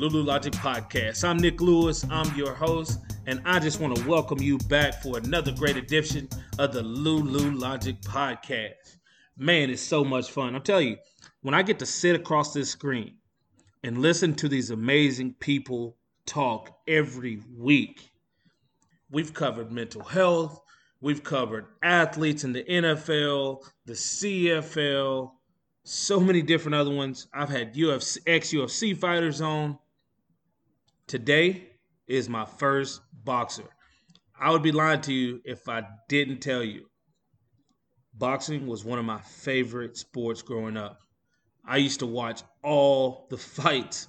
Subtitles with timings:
[0.00, 1.28] Lulu Logic Podcast.
[1.28, 5.18] I'm Nick Lewis, I'm your host, and I just want to welcome you back for
[5.18, 6.26] another great edition
[6.58, 8.96] of the Lulu Logic Podcast.
[9.36, 10.54] Man, it's so much fun.
[10.54, 10.96] I'm telling you,
[11.42, 13.16] when I get to sit across this screen
[13.84, 18.10] and listen to these amazing people talk every week,
[19.10, 20.62] we've covered mental health,
[21.02, 25.32] we've covered athletes in the NFL, the CFL,
[25.84, 27.26] so many different other ones.
[27.34, 29.78] I've had UFC, ex UFC fighters on.
[31.10, 31.66] Today
[32.06, 33.68] is my first boxer.
[34.40, 36.86] I would be lying to you if I didn't tell you.
[38.14, 41.00] Boxing was one of my favorite sports growing up.
[41.66, 44.06] I used to watch all the fights.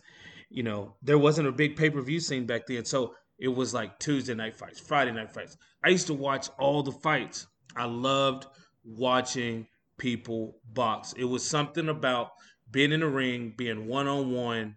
[0.52, 2.86] You know, there wasn't a big pay per view scene back then.
[2.86, 5.58] So it was like Tuesday night fights, Friday night fights.
[5.84, 7.48] I used to watch all the fights.
[7.76, 8.46] I loved
[8.84, 9.66] watching
[9.98, 11.16] people box.
[11.18, 12.30] It was something about
[12.70, 14.76] being in the ring, being one on one,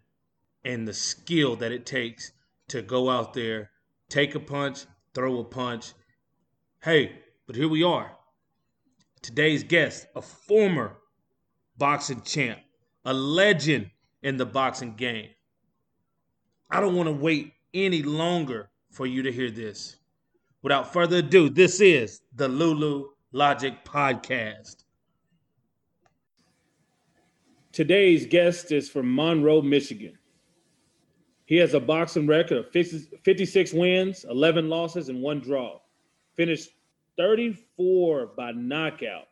[0.65, 2.33] and the skill that it takes
[2.69, 3.70] to go out there,
[4.09, 5.93] take a punch, throw a punch.
[6.83, 7.12] Hey,
[7.47, 8.17] but here we are.
[9.23, 10.97] Today's guest, a former
[11.77, 12.59] boxing champ,
[13.05, 13.91] a legend
[14.23, 15.31] in the boxing game.
[16.71, 19.97] I don't want to wait any longer for you to hear this.
[20.62, 24.84] Without further ado, this is the Lulu Logic Podcast.
[27.73, 30.17] Today's guest is from Monroe, Michigan.
[31.47, 35.81] He has a boxing record of 56 wins, 11 losses, and one draw.
[36.34, 36.70] Finished
[37.17, 39.28] 34 by knockout.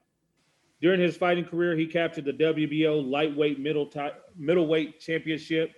[0.80, 5.72] During his fighting career, he captured the WBO lightweight middle t- middleweight championship,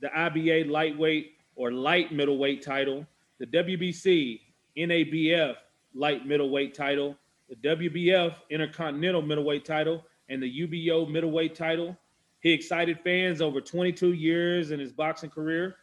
[0.00, 3.06] the IBA lightweight or light middleweight title,
[3.38, 4.40] the WBC
[4.76, 5.56] NABF
[5.94, 7.16] light middleweight title,
[7.48, 11.96] the WBF intercontinental middleweight title, and the UBO middleweight title.
[12.40, 15.76] He excited fans over 22 years in his boxing career,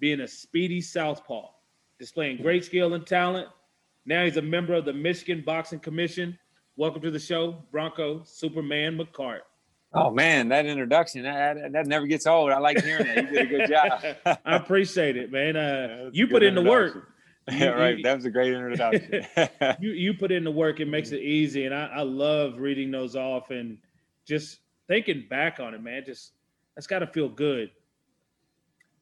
[0.00, 1.48] being a speedy southpaw,
[1.98, 3.46] displaying great skill and talent.
[4.04, 6.36] Now he's a member of the Michigan Boxing Commission.
[6.76, 9.40] Welcome to the show, Bronco Superman McKart.
[9.92, 12.50] Oh man, that introduction that, that never gets old.
[12.50, 13.16] I like hearing that.
[13.16, 14.38] You did a good job.
[14.44, 15.56] I appreciate it, man.
[15.56, 17.10] Uh, you put in the work.
[17.48, 18.02] Yeah, right.
[18.02, 19.24] that was a great introduction.
[19.80, 20.80] you you put in the work.
[20.80, 23.78] It makes it easy, and I, I love reading those off and
[24.26, 24.58] just
[24.88, 26.32] thinking back on it, man, just
[26.74, 27.70] that's got to feel good.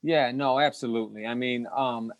[0.04, 1.26] Yeah, no, absolutely.
[1.26, 2.12] I mean, um,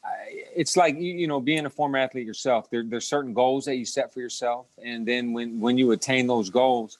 [0.54, 2.70] it's like you know, being a former athlete yourself.
[2.70, 6.28] There, there's certain goals that you set for yourself, and then when when you attain
[6.28, 6.98] those goals,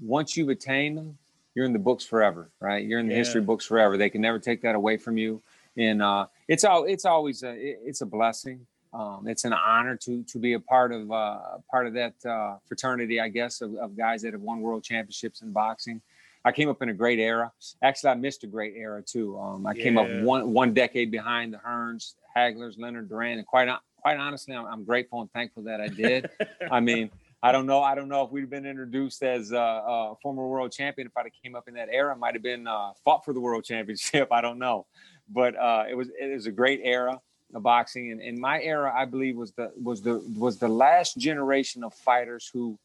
[0.00, 1.18] once you've attained them,
[1.54, 2.84] you're in the books forever, right?
[2.84, 3.18] You're in the yeah.
[3.18, 3.96] history books forever.
[3.96, 5.42] They can never take that away from you,
[5.76, 8.64] and uh, it's all it's always a it's a blessing.
[8.92, 11.38] Um, it's an honor to to be a part of uh,
[11.70, 15.40] part of that uh, fraternity, I guess, of, of, guys that have won world championships
[15.40, 16.02] in boxing.
[16.44, 17.52] I came up in a great era.
[17.82, 19.38] Actually, I missed a great era too.
[19.38, 19.82] Um, I yeah.
[19.82, 24.54] came up one one decade behind the Hearns, Haglers, Leonard Duran, and quite quite honestly,
[24.54, 26.28] I'm, I'm grateful and thankful that I did.
[26.70, 27.10] I mean,
[27.42, 27.82] I don't know.
[27.82, 31.16] I don't know if we'd have been introduced as uh, a former world champion if
[31.16, 32.14] I'd have came up in that era.
[32.14, 34.28] Might have been uh, fought for the world championship.
[34.32, 34.84] I don't know,
[35.30, 37.18] but uh, it was it was a great era
[37.60, 38.12] boxing.
[38.12, 41.94] And in my era, I believe was the was the was the last generation of
[41.94, 42.78] fighters who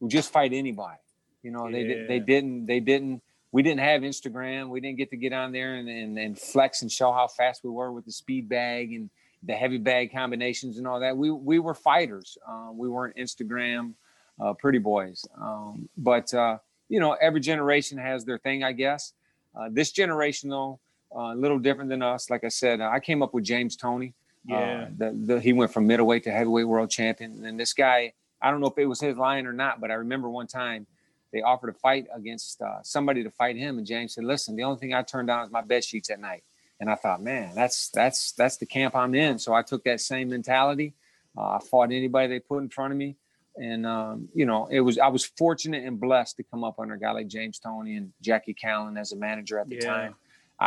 [0.00, 0.98] who just fight anybody.
[1.42, 1.82] You know, yeah.
[1.82, 3.22] they they didn't they didn't
[3.52, 4.68] we didn't have Instagram.
[4.68, 7.62] We didn't get to get on there and, and, and flex and show how fast
[7.62, 9.10] we were with the speed bag and
[9.42, 11.16] the heavy bag combinations and all that.
[11.16, 12.38] We we were fighters.
[12.48, 13.94] Uh, we weren't Instagram
[14.40, 15.24] uh, pretty boys.
[15.40, 16.58] Um, but uh,
[16.88, 19.12] you know, every generation has their thing, I guess.
[19.54, 20.80] Uh, this generation, though,
[21.14, 22.30] a little different than us.
[22.30, 24.14] Like I said, uh, I came up with James Toney.
[24.50, 24.88] Uh, yeah.
[24.96, 27.44] The, the, he went from middleweight to heavyweight world champion.
[27.44, 29.94] And this guy, I don't know if it was his line or not, but I
[29.94, 30.86] remember one time
[31.32, 34.64] they offered a fight against uh, somebody to fight him, and James said, "Listen, the
[34.64, 36.44] only thing I turn down is my bed sheets at night."
[36.78, 39.38] And I thought, man, that's that's that's the camp I'm in.
[39.38, 40.94] So I took that same mentality.
[41.36, 43.16] Uh, I fought anybody they put in front of me,
[43.56, 46.94] and um, you know, it was I was fortunate and blessed to come up under
[46.94, 49.86] a guy like James Toney and Jackie Kallen as a manager at the yeah.
[49.86, 50.14] time.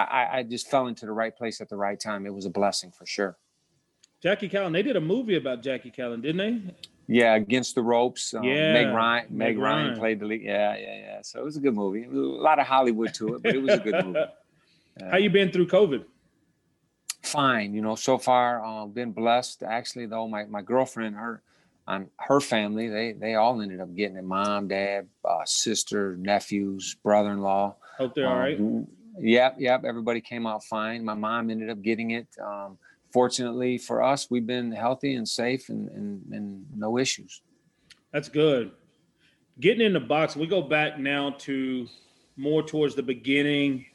[0.04, 2.26] I, I just fell into the right place at the right time.
[2.26, 3.38] It was a blessing for sure.
[4.22, 6.74] Jackie Kallen, they did a movie about Jackie Kallen, didn't they?
[7.08, 8.34] Yeah, Against the Ropes.
[8.34, 9.26] Um, yeah, Meg Ryan.
[9.30, 10.42] Meg, Meg Ryan, Ryan, played the lead.
[10.42, 11.22] Yeah, yeah, yeah.
[11.22, 12.06] So it was a good movie.
[12.06, 14.20] A lot of Hollywood to it, but it was a good movie.
[14.98, 16.06] Uh, How you been through COVID?
[17.22, 17.74] Fine.
[17.74, 19.62] You know, so far, uh, been blessed.
[19.62, 21.44] Actually, though, my my girlfriend, her,
[21.86, 24.24] on her family, they they all ended up getting it.
[24.24, 27.76] Mom, dad, uh, sister, nephews, brother-in-law.
[27.98, 28.58] Hope they're um, all right.
[29.20, 29.84] Yep, yep.
[29.86, 31.04] Everybody came out fine.
[31.04, 32.28] My mom ended up getting it.
[32.44, 32.78] Um,
[33.12, 37.42] fortunately for us, we've been healthy and safe and, and, and no issues.
[38.12, 38.72] That's good.
[39.60, 41.88] Getting in the box, we go back now to
[42.36, 43.86] more towards the beginning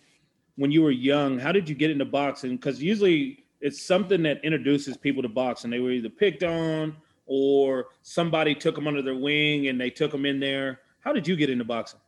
[0.61, 2.57] when you were young, how did you get into boxing?
[2.57, 5.71] Because usually it's something that introduces people to boxing.
[5.71, 10.13] They were either picked on or somebody took them under their wing and they took
[10.13, 10.81] them in there.
[11.01, 12.01] How did you get into boxing?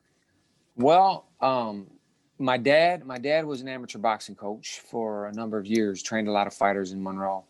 [0.76, 1.86] Well, um,
[2.42, 6.28] my dad, my dad was an amateur boxing coach for a number of years, trained
[6.28, 7.44] a lot of fighters in Monroe.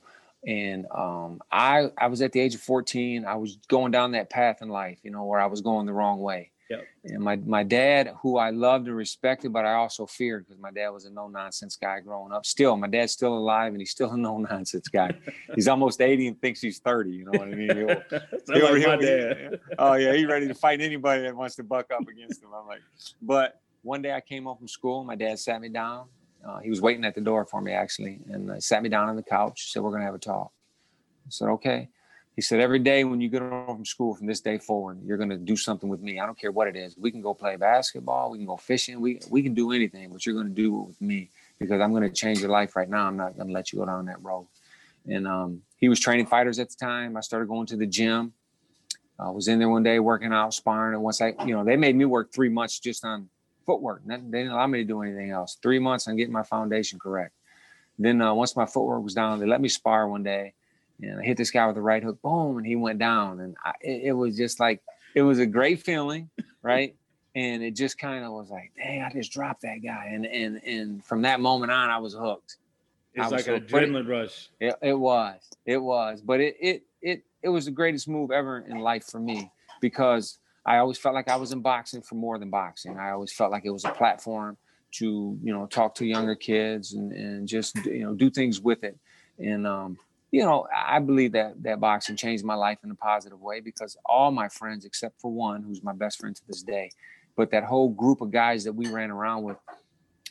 [0.46, 3.24] And um, I, I was at the age of 14.
[3.24, 5.92] I was going down that path in life, you know, where I was going the
[5.92, 6.50] wrong way.
[6.68, 6.86] Yep.
[7.04, 10.70] And my, my dad, who I loved and respected, but I also feared because my
[10.70, 12.46] dad was a no nonsense guy growing up.
[12.46, 15.12] Still, my dad's still alive and he's still a no nonsense guy.
[15.54, 17.10] he's almost 80 and thinks he's 30.
[17.10, 17.76] You know what I mean?
[17.76, 17.86] He'll,
[18.54, 19.60] he'll, like my dad.
[19.78, 20.14] oh, yeah.
[20.14, 22.48] He's ready to fight anybody that wants to buck up against him.
[22.54, 22.82] I'm like,
[23.20, 25.04] but one day I came home from school.
[25.04, 26.06] My dad sat me down.
[26.44, 29.08] Uh, he was waiting at the door for me, actually, and uh, sat me down
[29.08, 29.72] on the couch.
[29.72, 30.50] Said, We're going to have a talk.
[31.26, 31.88] I said, Okay.
[32.34, 35.18] He said, every day when you get home from school from this day forward, you're
[35.18, 36.18] going to do something with me.
[36.18, 36.96] I don't care what it is.
[36.96, 38.30] We can go play basketball.
[38.30, 39.02] We can go fishing.
[39.02, 41.90] We, we can do anything, but you're going to do it with me because I'm
[41.90, 43.06] going to change your life right now.
[43.06, 44.46] I'm not going to let you go down that road.
[45.06, 47.18] And um, he was training fighters at the time.
[47.18, 48.32] I started going to the gym.
[49.18, 50.94] I was in there one day working out, sparring.
[50.94, 53.28] And once I, you know, they made me work three months just on
[53.64, 54.02] footwork.
[54.06, 55.58] They didn't allow me to do anything else.
[55.62, 57.34] Three months on getting my foundation correct.
[57.98, 60.54] Then uh, once my footwork was down, they let me spar one day
[61.00, 63.40] and I hit this guy with the right hook, boom, and he went down.
[63.40, 64.82] And I, it, it, was just like
[65.14, 66.30] it was a great feeling,
[66.62, 66.94] right?
[67.34, 70.10] and it just kind of was like, dang, I just dropped that guy.
[70.12, 72.56] And and and from that moment on, I was hooked.
[73.14, 74.48] It's was like an adrenaline it, rush.
[74.60, 78.58] It, it was, it was, but it it it it was the greatest move ever
[78.68, 79.50] in life for me
[79.80, 82.98] because I always felt like I was in boxing for more than boxing.
[82.98, 84.56] I always felt like it was a platform
[84.92, 88.84] to you know talk to younger kids and and just you know do things with
[88.84, 88.98] it.
[89.38, 89.98] And um,
[90.32, 93.96] you know, I believe that that boxing changed my life in a positive way because
[94.06, 96.90] all my friends, except for one, who's my best friend to this day,
[97.36, 99.58] but that whole group of guys that we ran around with,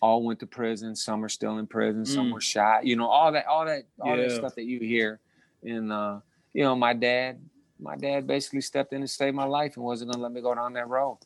[0.01, 0.95] all went to prison.
[0.95, 2.05] Some are still in prison.
[2.05, 2.33] Some mm.
[2.33, 2.85] were shot.
[2.85, 4.23] You know, all that, all that, all yeah.
[4.23, 5.19] that stuff that you hear.
[5.63, 6.21] And uh,
[6.53, 7.39] you know, my dad,
[7.81, 10.55] my dad basically stepped in and saved my life and wasn't gonna let me go
[10.55, 11.17] down that road.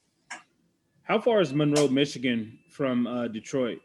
[1.03, 3.79] How far is Monroe, Michigan, from uh, Detroit?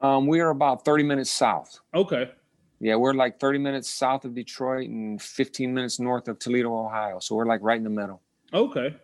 [0.00, 1.78] Um, we are about thirty minutes south.
[1.94, 2.30] Okay.
[2.78, 7.18] Yeah, we're like 30 minutes south of Detroit and 15 minutes north of Toledo, Ohio.
[7.20, 8.20] So we're like right in the middle.
[8.52, 8.94] Okay.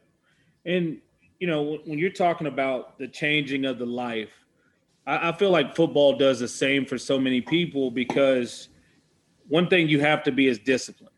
[0.66, 0.98] And,
[1.38, 4.30] you know, when you're talking about the changing of the life,
[5.06, 8.68] I, I feel like football does the same for so many people because
[9.48, 11.11] one thing you have to be is discipline.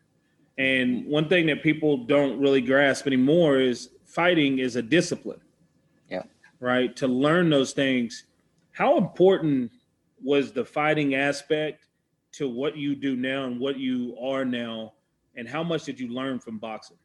[0.57, 5.41] And one thing that people don't really grasp anymore is fighting is a discipline.
[6.09, 6.23] Yeah.
[6.59, 6.95] Right.
[6.97, 8.23] To learn those things.
[8.71, 9.71] How important
[10.23, 11.85] was the fighting aspect
[12.33, 14.93] to what you do now and what you are now
[15.35, 16.97] and how much did you learn from boxing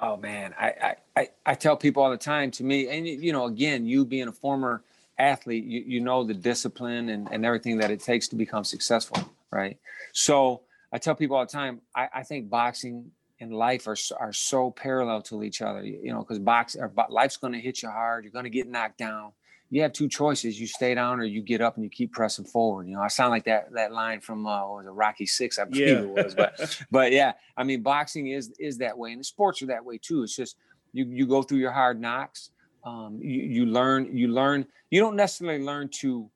[0.00, 3.44] oh man i i i tell people all the time to me and you know
[3.44, 4.82] again you being a former
[5.18, 9.18] athlete you, you know the discipline and, and everything that it takes to become successful
[9.50, 9.78] right
[10.12, 10.62] so
[10.92, 13.10] i tell people all the time i, I think boxing
[13.40, 17.36] and life are, are so parallel to each other you know because box or life's
[17.36, 19.32] going to hit you hard you're going to get knocked down
[19.70, 22.44] you have two choices: you stay down or you get up and you keep pressing
[22.44, 22.88] forward.
[22.88, 25.64] You know, I sound like that that line from uh, was it Rocky Six, I
[25.64, 25.94] believe yeah.
[25.94, 26.34] it was.
[26.34, 29.84] But but yeah, I mean, boxing is is that way, and the sports are that
[29.84, 30.24] way too.
[30.24, 30.56] It's just
[30.92, 32.50] you you go through your hard knocks.
[32.82, 34.66] Um, you, you learn you learn.
[34.90, 36.28] You don't necessarily learn to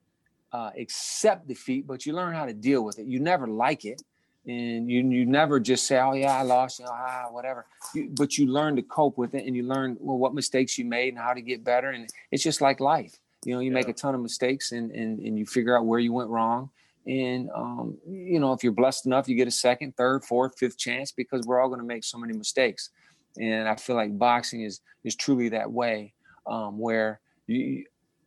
[0.53, 3.07] uh, accept defeat, but you learn how to deal with it.
[3.07, 4.01] You never like it,
[4.47, 7.67] and you you never just say, "Oh yeah, I lost," you know, ah, whatever.
[7.95, 10.85] You, but you learn to cope with it, and you learn well what mistakes you
[10.85, 11.91] made and how to get better.
[11.91, 13.19] And it's just like life.
[13.45, 13.75] You know, you yeah.
[13.75, 16.71] make a ton of mistakes and, and and you figure out where you went wrong.
[17.07, 20.79] And um, you know, if you're blessed enough, you get a second, third, fourth, fifth
[20.79, 22.91] chance because we're all going to make so many mistakes.
[23.39, 26.13] And I feel like boxing is is truly that way,
[26.47, 27.85] um, where you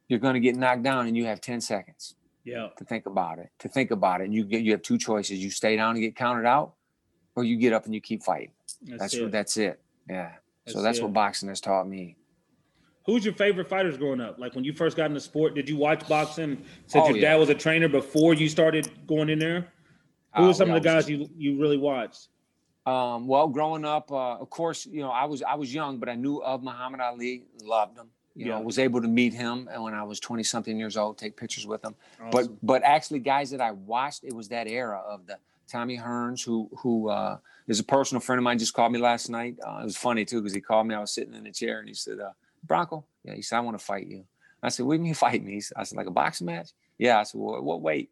[0.08, 2.16] you're going to get knocked down and you have 10 seconds
[2.48, 4.98] yeah to think about it to think about it and you get you have two
[4.98, 6.74] choices you stay down and get counted out
[7.36, 8.52] or you get up and you keep fighting
[8.84, 9.24] that's that's, it.
[9.24, 10.32] What, that's it yeah
[10.66, 11.04] that's so that's it.
[11.04, 12.16] what boxing has taught me
[13.08, 14.38] Who's your favorite fighters growing up?
[14.38, 16.62] Like when you first got into sport, did you watch boxing?
[16.88, 17.30] Said oh, your yeah.
[17.30, 19.72] dad was a trainer before you started going in there.
[20.36, 22.28] Who uh, were some of the guys you you really watched?
[22.86, 26.10] Um, well, growing up, uh, of course, you know I was I was young, but
[26.10, 28.10] I knew of Muhammad Ali, loved him.
[28.38, 28.52] You yeah.
[28.54, 31.66] know, was able to meet him when I was twenty something years old, take pictures
[31.66, 31.96] with him.
[32.20, 32.30] Awesome.
[32.32, 36.46] But but actually, guys that I watched, it was that era of the Tommy Hearns,
[36.46, 39.58] who who uh, is a personal friend of mine, just called me last night.
[39.66, 40.96] Uh, it was funny too because he called me.
[40.96, 42.32] I was sitting in a chair and he said, uh,
[42.64, 43.06] Bronco?
[43.24, 43.36] Yeah.
[43.36, 44.26] He said, I want to fight you.
[44.64, 45.62] I said, what do you mean fight me?
[45.76, 46.70] I said, like a boxing match?
[46.98, 47.20] Yeah.
[47.20, 48.10] I said, well, what weight?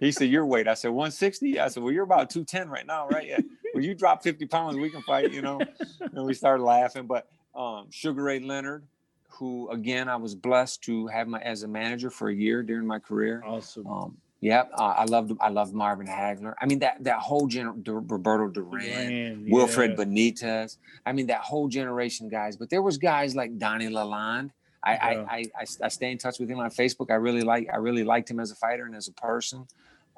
[0.00, 0.68] He said, your weight.
[0.68, 1.58] I said, 160?
[1.58, 3.28] I said, well, you're about 210 right now, right?
[3.28, 3.38] Yeah.
[3.74, 5.60] Well, you drop 50 pounds, we can fight, you know?
[6.00, 7.06] And we started laughing.
[7.06, 8.82] But um, Sugar Ray Leonard,
[9.28, 12.86] who again I was blessed to have my as a manager for a year during
[12.86, 13.42] my career.
[13.44, 13.86] Awesome.
[13.86, 16.54] Um, yeah, uh, I loved I loved Marvin Hagler.
[16.60, 20.04] I mean that that whole gen Roberto Duran, Wilfred yeah.
[20.04, 20.76] Benitez.
[21.04, 22.56] I mean that whole generation guys.
[22.56, 24.50] But there was guys like Donnie Lalonde.
[24.84, 24.98] I, Yeah.
[25.02, 27.10] I, I, I I stay in touch with him on Facebook.
[27.10, 29.66] I really like I really liked him as a fighter and as a person.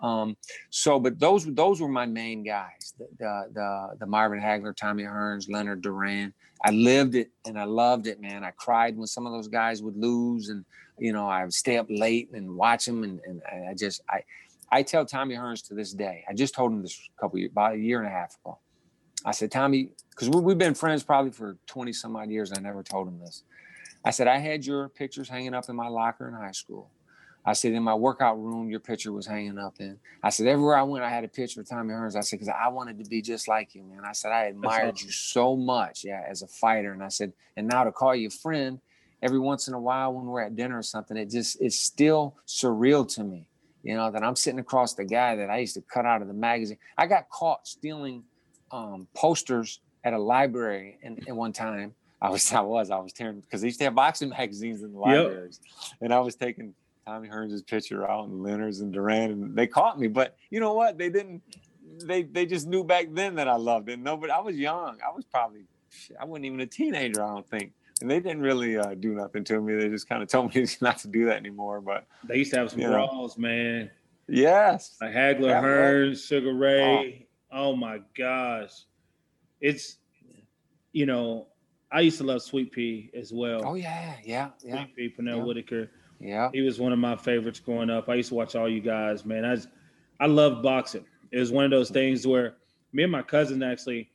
[0.03, 0.37] Um,
[0.71, 2.95] so, but those those were my main guys.
[2.99, 6.33] The the the, the Marvin Hagler, Tommy Hearns, Leonard Duran.
[6.63, 8.45] I lived it and I loved it, man.
[8.45, 10.65] I cried when some of those guys would lose, and
[10.99, 14.23] you know I would stay up late and watch them, and, and I just I
[14.73, 16.25] I tell Tommy Hearns to this day.
[16.29, 18.59] I just told him this a couple years, about a year and a half ago.
[19.25, 22.53] I said, Tommy, because we, we've been friends probably for twenty some odd years.
[22.57, 23.43] I never told him this.
[24.05, 26.91] I said I had your pictures hanging up in my locker in high school.
[27.45, 29.99] I said in my workout room, your picture was hanging up in.
[30.23, 32.15] I said everywhere I went, I had a picture of Tommy Hearns.
[32.15, 34.03] I said because I wanted to be just like you, man.
[34.05, 35.07] I said I admired awesome.
[35.07, 36.93] you so much, yeah, as a fighter.
[36.93, 38.81] And I said, and now to call you a friend,
[39.23, 42.37] every once in a while when we're at dinner or something, it just it's still
[42.47, 43.47] surreal to me,
[43.83, 46.29] you know, that I'm sitting across the guy that I used to cut out of
[46.29, 46.79] the magazine.
[46.99, 48.25] I got caught stealing
[48.71, 53.13] um, posters at a library, and, and one time I was I was I was
[53.13, 55.61] tearing because they used to have boxing magazines in the libraries,
[56.01, 56.75] and I was taking
[57.07, 60.09] Tommy Hearns' picture out and Leonard's and Duran, and they caught me.
[60.09, 60.99] But you know what?
[60.99, 61.43] They didn't.
[62.05, 63.99] They they just knew back then that I loved it.
[63.99, 64.99] No, but I was young.
[65.07, 65.65] I was probably
[66.21, 67.23] I wasn't even a teenager.
[67.25, 67.73] I don't think.
[68.01, 69.75] And they didn't really uh, do nothing to me.
[69.75, 71.81] They just kind of told me not to do that anymore.
[71.83, 73.29] But They used to have some You know.
[73.37, 73.91] man.
[74.27, 77.27] yes, Like Hagler, Yeah, Hearns, Sugar Ray.
[77.53, 77.77] Oh.
[77.77, 78.71] my gosh,
[79.61, 79.97] it's
[80.93, 81.49] you know
[81.93, 83.63] I used to love Sweet Pea as well.
[83.67, 85.43] oh yeah, yeah, yeah, Sweet Pea, Pernell Yeah.
[85.45, 85.91] Whitaker.
[86.21, 86.51] Yeah.
[86.53, 88.09] He was one of my favorites growing up.
[88.09, 89.45] I used to watch all you guys, man.
[89.45, 89.57] I
[90.23, 91.05] I loved boxing.
[91.33, 92.55] It was one of those things where
[92.93, 94.11] me and my cousin actually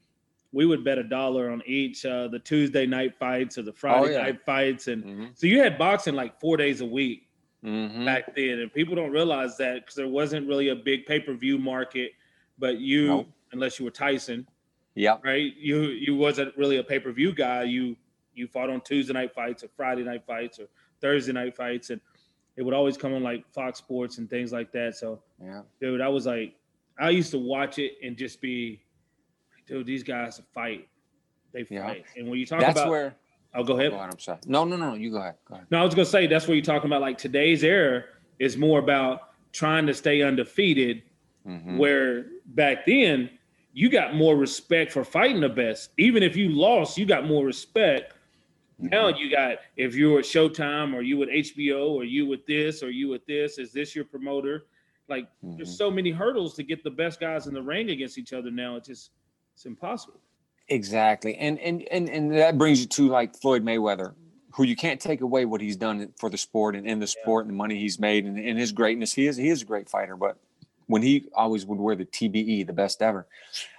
[0.52, 4.14] we would bet a dollar on each uh, the Tuesday night fights or the Friday
[4.14, 4.22] yeah.
[4.24, 5.26] night fights, and Mm-hmm.
[5.34, 7.24] so you had boxing like four days a week
[7.64, 8.06] Mm-hmm.
[8.06, 11.34] back then, and people don't realize that because there wasn't really a big pay per
[11.34, 12.12] view market.
[12.60, 13.28] But you, Nope.
[13.54, 14.48] unless you were Tyson,
[14.94, 15.52] yeah, right?
[15.58, 17.64] You you wasn't really a pay per view guy.
[17.64, 17.96] You
[18.36, 20.68] you fought on Tuesday night fights or Friday night fights or
[21.02, 22.02] Thursday night fights, and
[22.58, 24.96] it would always come on like Fox Sports and things like that.
[24.96, 25.62] So, Yeah.
[25.82, 26.56] dude, I was like,
[26.98, 28.82] I used to watch it and just be,
[29.68, 30.88] dude, these guys fight,
[31.52, 31.88] they Yeah.
[31.88, 32.06] fight.
[32.16, 33.16] And when you talk That's about, where.
[33.54, 33.92] oh, go ahead.
[33.92, 34.10] Go ahead.
[34.14, 34.40] I'm sorry.
[34.48, 34.94] No, no, no.
[34.94, 35.36] You go ahead.
[35.46, 35.68] Go ahead.
[35.72, 37.02] No, I was gonna say that's where you're talking about.
[37.02, 38.06] Like today's era
[38.40, 41.04] is more about trying to stay undefeated
[41.46, 41.78] Mhm.
[41.78, 43.30] where back then
[43.74, 45.92] you got more respect for fighting the best.
[45.98, 48.14] Even if you lost, you got more respect.
[48.78, 49.18] Now Mm-hmm.
[49.20, 52.84] you got if you were at Showtime or you with HBO or you with this
[52.84, 54.66] or you with this, is this your promoter?
[55.08, 55.58] Like Mhm.
[55.58, 58.52] there's so many hurdles to get the best guys in the ring against each other
[58.52, 58.76] now.
[58.76, 59.12] It's just
[59.54, 60.20] it's impossible.
[60.68, 61.36] Exactly.
[61.38, 64.14] And and and and that brings you to like Floyd Mayweather,
[64.52, 67.46] who you can't take away what he's done for the sport and in the sport
[67.46, 69.14] and the money he's made and, and his greatness.
[69.14, 70.38] He is he is a great fighter, but
[70.88, 73.26] when he always would wear the TBE, the best ever,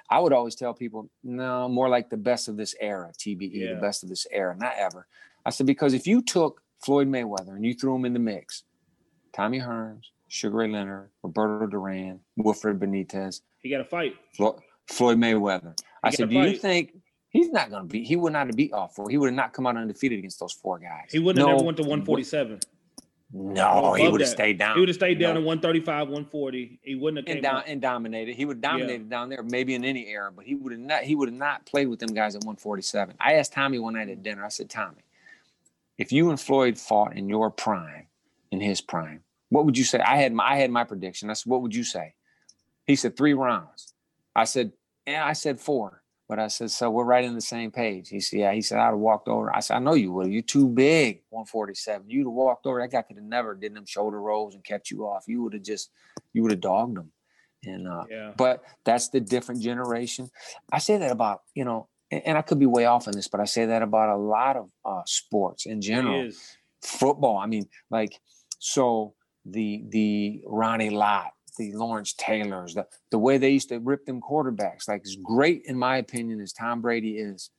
[0.09, 3.75] I would always tell people, no, more like the best of this era, TBE, Yeah.
[3.75, 5.07] the best of this era, not ever.
[5.45, 8.63] I said, because if you took Floyd Mayweather and you threw him in the mix,
[9.33, 14.15] Tommy Hearns, Sugar Ray Leonard, Roberto Duran, Wilfred Benitez, He got a fight.
[14.35, 14.59] Flo-
[14.89, 15.77] Floyd Mayweather.
[16.03, 16.95] I said, do you think
[17.31, 18.05] he's not going to be?
[18.05, 19.09] He would not have beat all four.
[19.11, 21.09] He would have not come out undefeated against those four guys.
[21.11, 22.61] He wouldn't have No, never went to 147.
[23.33, 24.77] No, he would have stayed down.
[24.77, 25.41] He would have stayed down No.
[25.41, 26.79] at 135, 140.
[26.83, 28.35] He wouldn't have and down and dominated.
[28.35, 31.03] He would have dominated down there, maybe in any era, but he would have not.
[31.03, 33.17] He would have not played with them guys at 147.
[33.21, 34.45] I asked Tommy one night at dinner.
[34.45, 35.03] I said, Tommy,
[35.99, 38.07] if you and Floyd fought in your prime,
[38.53, 39.99] in his prime, what would you say?
[39.99, 41.29] I had my I had my prediction.
[41.29, 42.15] I said, what would you say?
[42.87, 43.93] He said three rounds.
[44.35, 44.73] I said,
[45.07, 46.03] yeah, I said four.
[46.29, 48.09] But I said, so we're right in the same page.
[48.09, 48.53] He said, yeah.
[48.53, 49.55] He said, I'd have walked over.
[49.55, 50.33] I said, I know you would.
[50.33, 52.11] You're too big, 147.
[52.11, 52.81] You'd have walked over.
[52.81, 55.25] That guy could have never did them shoulder rolls and kept you off.
[55.29, 55.91] You would have just,
[56.33, 57.13] you would have dogged him.
[57.65, 58.33] And uh, Yeah.
[58.37, 60.29] but that's the different generation.
[60.73, 63.29] I say that about, you know, and, and I could be way off on this,
[63.29, 66.23] but I say that about a lot of uh, sports in general
[66.83, 67.39] football.
[67.39, 68.21] I mean, like,
[68.59, 69.15] so
[69.45, 74.21] the the Ronnie Lott, the Lawrence Taylors, the the way they used to rip them
[74.21, 77.51] quarterbacks, like as great in my opinion as Tom Brady is.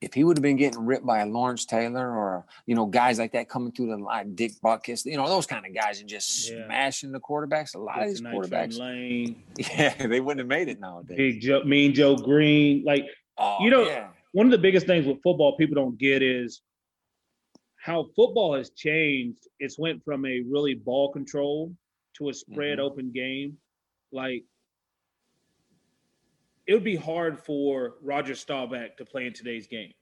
[0.00, 3.18] If he would have been getting ripped by a Lawrence Taylor or you know guys
[3.18, 6.08] like that coming through the line, Dick Butkus, you know those kind of guys and
[6.08, 6.66] just Yeah.
[6.66, 7.74] smashing the quarterbacks.
[7.74, 11.16] A lot of these quarterbacks, Lane, yeah, they wouldn't have made it nowadays.
[11.16, 12.84] Big Joe, Mean Joe Greene.
[12.84, 13.06] Like
[13.38, 14.08] Oh, you know- yeah.
[14.32, 16.60] one of the biggest things with football people don't get is
[17.76, 19.48] how football has changed.
[19.58, 21.72] It's went from a really ball control
[22.14, 22.82] to a spread Mhm.
[22.82, 23.58] open game.
[24.12, 24.44] Like
[26.66, 29.92] it would be hard for Roger Staubach to play in today's game.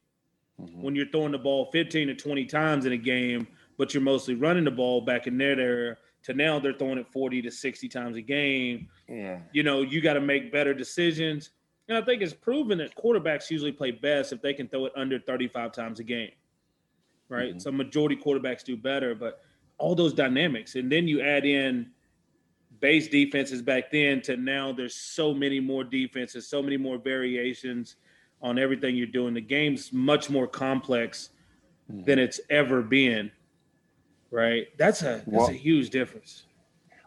[0.58, 0.80] mm-hmm.
[0.80, 3.46] when you're throwing the ball 15 to 20 times in a game,
[3.76, 7.06] but you're mostly running the ball back in their area to now they're throwing it
[7.12, 8.88] 40 to 60 times a game.
[9.06, 9.42] Yeah.
[9.52, 11.50] You know, you got to make better decisions.
[11.88, 14.94] And I think it's proven that quarterbacks usually play best if they can throw it
[14.96, 16.32] under 35 times a game.
[17.28, 17.50] Right.
[17.50, 17.58] Mm-hmm.
[17.58, 19.42] So majority quarterbacks do better, but
[19.76, 20.74] all those dynamics.
[20.74, 21.90] And then you add in
[22.80, 27.96] base defenses back then to now there's so many more defenses, so many more variations
[28.42, 29.34] on everything you're doing.
[29.34, 31.30] The game's much more complex
[31.90, 32.04] mm-hmm.
[32.04, 33.30] than it's ever been.
[34.30, 34.66] Right?
[34.76, 36.44] That's a that's well, a huge difference.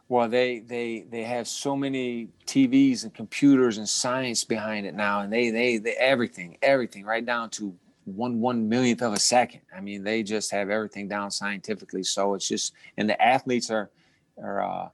[0.07, 5.21] Well, they they they have so many TVs and computers and science behind it now,
[5.21, 9.61] and they they, they everything everything right down to one one millionth of a second.
[9.75, 12.03] I mean, they just have everything down scientifically.
[12.03, 13.91] So it's just and the athletes are
[14.41, 14.89] are uh,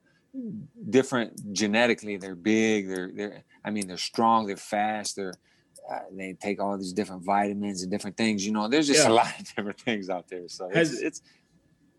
[0.90, 2.18] different genetically.
[2.18, 2.88] They're big.
[2.88, 3.44] They're they're.
[3.64, 4.48] I mean, they're strong.
[4.48, 5.16] They're fast.
[5.16, 5.34] They're
[5.90, 8.46] uh, they take all these different vitamins and different things.
[8.46, 9.12] You know, there's just yeah.
[9.12, 10.48] a lot of different things out there.
[10.48, 11.22] So has, it's, it's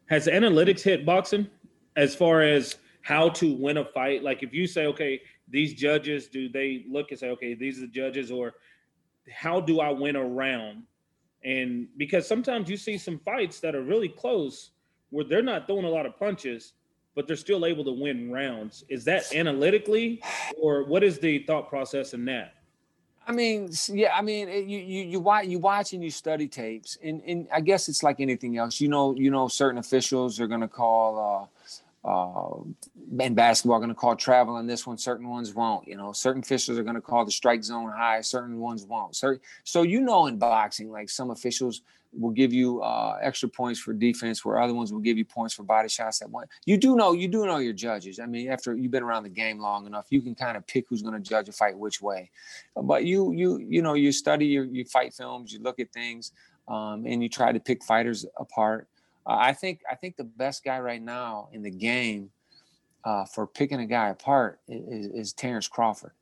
[0.07, 1.49] has analytics hit boxing
[1.97, 2.77] as far as
[3.07, 4.25] how to win a fight?
[4.25, 7.83] Like if you say, okay, these judges, do they look and say, okay, these are
[7.83, 8.55] the judges, or
[9.31, 10.83] how do I win a round?
[11.45, 14.71] And because sometimes you see some fights that are really close
[15.11, 16.73] where they're not throwing a lot of punches,
[17.17, 18.85] but they're still able to win rounds.
[18.89, 20.23] Is that analytically,
[20.61, 22.53] or what is the thought process in that?
[23.27, 26.97] I mean, yeah, I mean, you you you watch you watch and you study tapes,
[27.03, 28.81] and and I guess it's like anything else.
[28.81, 31.51] You know, you know, certain officials are to call.
[31.59, 32.59] Uh, uh,
[33.19, 34.97] in basketball, going to call travel on this one.
[34.97, 35.89] Certain ones won't.
[35.89, 38.21] You know, certain officials are going to call the strike zone high.
[38.21, 39.17] Certain ones won't.
[39.17, 41.83] So, so you know, in boxing, like some officials
[42.13, 45.55] will give you uh, extra points for defense, where other ones will give you points
[45.55, 46.21] for body shots.
[46.21, 48.21] That one, you do know, you do know your judges.
[48.21, 50.87] I mean, after you've been around the game long enough, you can kind of pick
[50.89, 52.31] who's going to judge a fight which way.
[52.81, 56.33] But you, you, you know, you study your, your fight films, you look at things,
[56.69, 58.89] um, and you try to pick fighters apart.
[59.27, 62.31] Uh, I think, I think the best guy right now in the game
[63.05, 66.13] uh, for picking a guy apart is, is Terrence Crawford.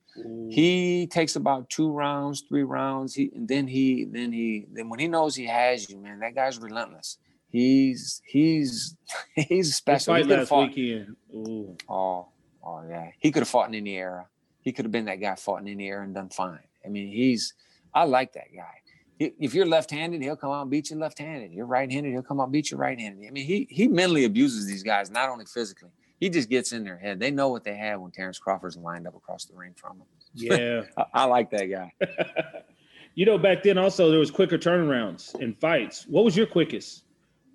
[0.48, 3.14] He takes about two rounds, three rounds.
[3.14, 6.36] He and then he then he then when he knows he has you, man, that
[6.36, 7.18] guy's relentless.
[7.48, 8.96] He's he's
[9.34, 10.14] he's special.
[10.14, 11.16] Fight last fought, weekend.
[11.34, 11.76] Ooh.
[11.88, 12.28] Oh,
[12.64, 13.10] oh yeah.
[13.18, 14.28] He could have fought in any era.
[14.60, 16.60] He could have been that guy fought in any era and done fine.
[16.84, 17.54] I mean, he's
[17.92, 18.82] I like that guy.
[19.18, 21.52] If you're left-handed, he'll come out and beat you left-handed.
[21.52, 23.26] You're right-handed, he'll come out and beat you right-handed.
[23.26, 25.90] I mean, he he mentally abuses these guys, not only physically
[26.24, 27.20] he just gets in their head.
[27.20, 30.06] They know what they have when Terrence Crawford's lined up across the ring from them.
[30.32, 31.92] Yeah, I, I, like that guy.
[33.14, 36.06] you know, back then also there was quicker turnarounds in fights.
[36.08, 37.04] What was your quickest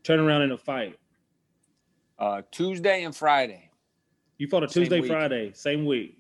[0.04, 1.00] turnaround in a fight?
[2.20, 3.72] Uh, Tuesday and Friday.
[4.38, 6.19] You fought a Tuesday, Friday, same week.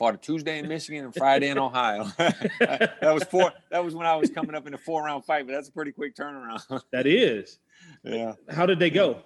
[0.00, 2.04] Fought a Tuesday in Michigan and Friday in Ohio.
[2.16, 3.52] that was four.
[3.70, 5.72] That was when I was coming up in a four round fight, but that's a
[5.72, 6.62] pretty quick turnaround.
[6.90, 7.58] that is.
[8.02, 8.32] Yeah.
[8.48, 9.20] How did they go?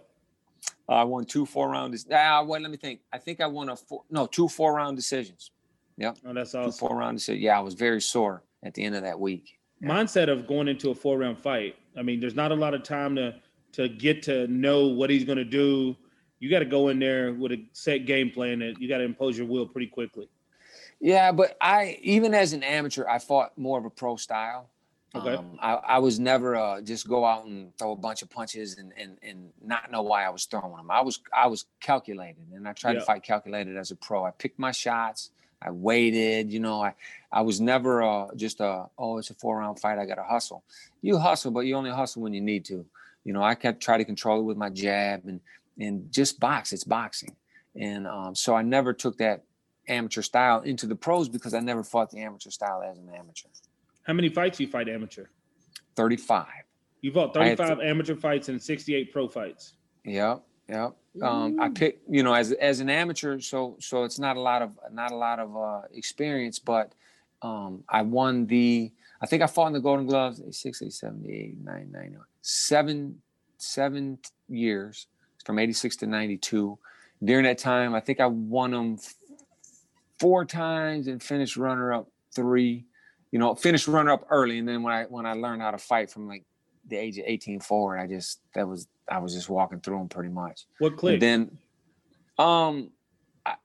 [0.89, 1.97] Uh, I won two four round.
[2.13, 3.03] Ah, wait, let me think.
[3.13, 5.53] I think I won a four, no two four round decisions.
[5.97, 6.19] Yep.
[6.27, 6.73] Oh, that's awesome.
[6.73, 7.45] Two four round decisions.
[7.45, 9.61] Yeah, I was very sore at the end of that week.
[9.81, 9.91] Yeah.
[9.91, 11.77] Mindset of going into a four round fight.
[11.97, 13.37] I mean, there's not a lot of time to
[13.75, 15.95] to get to know what he's going to do.
[16.41, 19.05] You got to go in there with a set game plan that you got to
[19.05, 20.29] impose your will pretty quickly.
[21.05, 24.71] Yeah, but I even as an amateur, I fought more of a pro style.
[25.15, 25.35] Okay.
[25.35, 28.79] Um, I, I, was never uh, just go out and throw a bunch of punches
[28.79, 30.91] and, and and not know why I was throwing them.
[30.91, 34.25] I was I was calculated, and I tried to fight calculated as a pro.
[34.25, 35.29] I picked my shots.
[35.61, 36.51] I waited.
[36.51, 36.95] You know, I
[37.31, 39.99] I was never uh, just a oh it's a four round fight.
[39.99, 40.65] I got to hustle.
[41.03, 42.87] You hustle, but you only hustle when you need to.
[43.25, 45.43] You know, I kept try to control it with my jab and
[45.79, 46.73] and just box.
[46.73, 47.37] It's boxing,
[47.77, 49.45] and um, so I never took that
[49.89, 53.49] amateur style into the pros because I never fought the amateur style as an amateur.
[54.05, 55.27] How many fights you fight amateur?
[55.97, 56.47] 35.
[57.01, 59.75] You fought 35 amateur fights and 68 pro fights.
[60.05, 60.43] Yep.
[60.69, 60.97] Yep.
[61.23, 64.63] Um, I pick, you know, as as an amateur, so so it's not a lot
[64.63, 66.93] of not a lot of uh, experience, but
[67.43, 68.91] um, I won the.
[69.21, 73.21] I think I fought in the Golden Gloves six, eight, seven, eight, nine, nine, seven,
[73.59, 74.19] seven
[74.49, 75.07] years
[75.45, 76.79] from '86 to '92.
[77.23, 78.99] During that time, I think I won them
[80.25, 82.87] four times and finished runner up three
[83.35, 85.79] you know, finished runner up early, and then when I when I learned how to
[85.79, 86.45] fight from like
[86.87, 90.09] the age of 18 forward, I just that was I was just walking through them
[90.09, 90.67] pretty much.
[90.79, 91.21] What clicked?
[91.21, 91.59] then,
[92.39, 92.93] um,
[93.45, 93.57] I,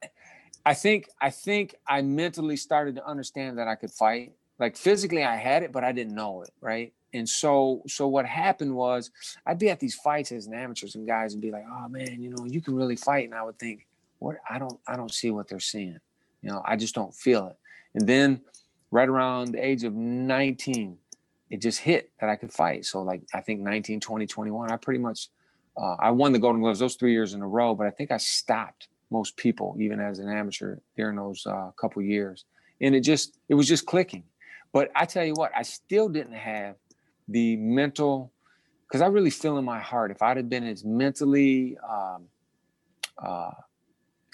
[0.65, 4.31] I think I think I mentally started to understand that I could fight.
[4.57, 6.91] Like physically, I had it, but I didn't know it, right?
[7.13, 9.11] And so, so what happened was,
[9.45, 12.23] I'd be at these fights as an amateur, and guys would be like, "Oh man,
[12.23, 13.85] you know, you can really fight," and I would think,
[14.17, 14.37] "What?
[14.49, 15.99] I don't, I don't see what they're seeing.
[16.41, 17.58] You know, I just don't feel it."
[17.95, 18.41] And then
[18.91, 20.97] right around the age of 19,
[21.49, 22.86] it just hit that I could fight.
[22.86, 25.30] So like I think 19, 20, 21, I pretty much
[25.78, 28.12] uh, I won the Golden Gloves those three years in a row, but I think
[28.12, 32.45] I stopped most people even as an amateur during those uh, couple years,
[32.82, 34.23] and it just it was just clicking.
[34.71, 36.75] But I tell you what, I still didn't have
[37.28, 38.32] the mental
[38.88, 42.25] because I really feel in my heart if I'd have been as mentally um,
[43.23, 43.52] uh,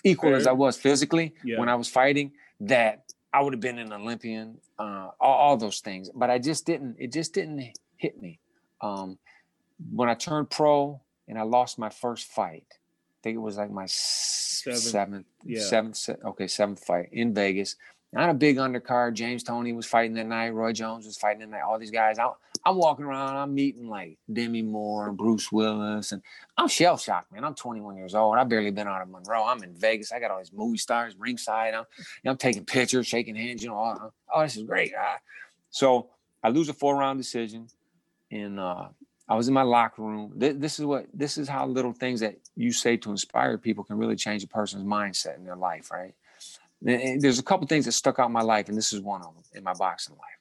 [0.06, 0.38] equal Fair.
[0.38, 1.60] as I was physically yeah.
[1.60, 5.82] when I was fighting, that I would have been an Olympian, uh, all, all, those
[5.82, 6.10] things.
[6.15, 6.96] But I just didn't.
[6.98, 8.39] It just didn't hit me.
[8.80, 9.18] Um,
[9.91, 13.72] when I turned pro and I lost my first fight, I think it was like
[13.72, 15.62] my seventh, seventh, yeah.
[15.62, 17.76] seventh okay, seventh fight in Vegas.
[18.13, 19.15] Not a big undercard.
[19.15, 20.54] James Toney was fighting that night.
[20.54, 21.63] Roy Jones was fighting that night.
[21.68, 22.18] All these guys.
[22.18, 22.30] I,
[22.65, 23.36] I'm walking around.
[23.38, 26.21] I'm meeting like Demi Moore and Bruce Willis, and
[26.58, 27.43] I'm shell shocked, man.
[27.43, 28.38] I'm 21 years old.
[28.38, 29.43] I've barely been out of Monroe.
[29.43, 30.12] I'm in Vegas.
[30.12, 31.75] I got all these movie stars ringside.
[31.75, 33.62] I'm, you know, I'm taking pictures, shaking hands.
[33.62, 34.93] You know, oh, oh this is great.
[34.97, 35.17] Ah.
[35.69, 36.10] So
[36.41, 37.67] I lose a four round decision,
[38.32, 38.88] and uh,
[39.30, 40.34] I was in my locker room.
[40.36, 43.84] This, this is what this is how little things that you say to inspire people
[43.84, 46.15] can really change a person's mindset in their life, right?
[46.84, 49.21] And there's a couple things that stuck out in my life, and this is one
[49.21, 50.35] of them in my boxing life.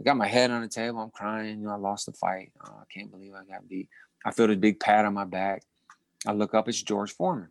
[0.00, 1.00] I got my head on the table.
[1.00, 1.60] I'm crying.
[1.60, 2.52] You know, I lost the fight.
[2.64, 3.88] Uh, I can't believe I got beat.
[4.24, 5.62] I feel this big pat on my back.
[6.26, 6.68] I look up.
[6.68, 7.48] It's George Foreman.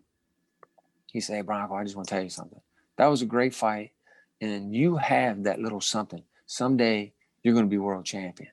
[1.11, 2.61] He said, Bronco, I just want to tell you something.
[2.97, 3.91] That was a great fight.
[4.39, 6.23] And you have that little something.
[6.45, 8.51] Someday you're going to be world champion.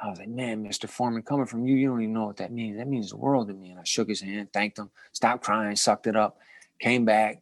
[0.00, 0.88] I was like, man, Mr.
[0.88, 2.78] Foreman, coming from you, you don't even know what that means.
[2.78, 3.70] That means the world to me.
[3.70, 6.38] And I shook his hand, thanked him, stopped crying, sucked it up,
[6.80, 7.41] came back,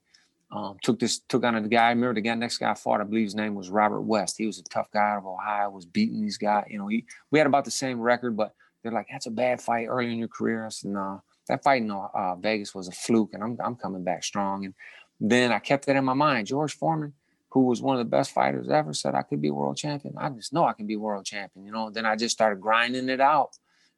[0.53, 1.87] um, took this took on a guy.
[1.87, 3.01] I remember the guy next guy I fought.
[3.01, 4.37] I believe his name was Robert West.
[4.37, 5.71] He was a tough guy out of Ohio.
[5.71, 6.65] Was beating these guys.
[6.69, 9.61] You know, he we had about the same record, but they're like, that's a bad
[9.61, 10.67] fight early in your career.
[10.67, 14.03] I said, no, that fight in uh, Vegas was a fluke, and I'm I'm coming
[14.03, 14.65] back strong.
[14.65, 14.75] And
[15.21, 16.49] then I kept that in my mind.
[16.49, 17.13] George Foreman,
[17.51, 20.15] who was one of the best fighters ever, said I could be world champion.
[20.19, 21.65] I just know I can be world champion.
[21.65, 21.91] You know.
[21.91, 23.51] Then I just started grinding it out,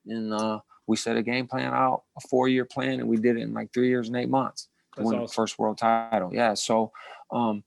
[0.06, 3.38] and uh, we set a game plan out, a four year plan, and we did
[3.38, 5.26] it in like three years and eight months to win awesome.
[5.26, 6.30] the first world title.
[6.32, 6.54] Yeah.
[6.54, 6.92] So
[7.30, 7.64] um,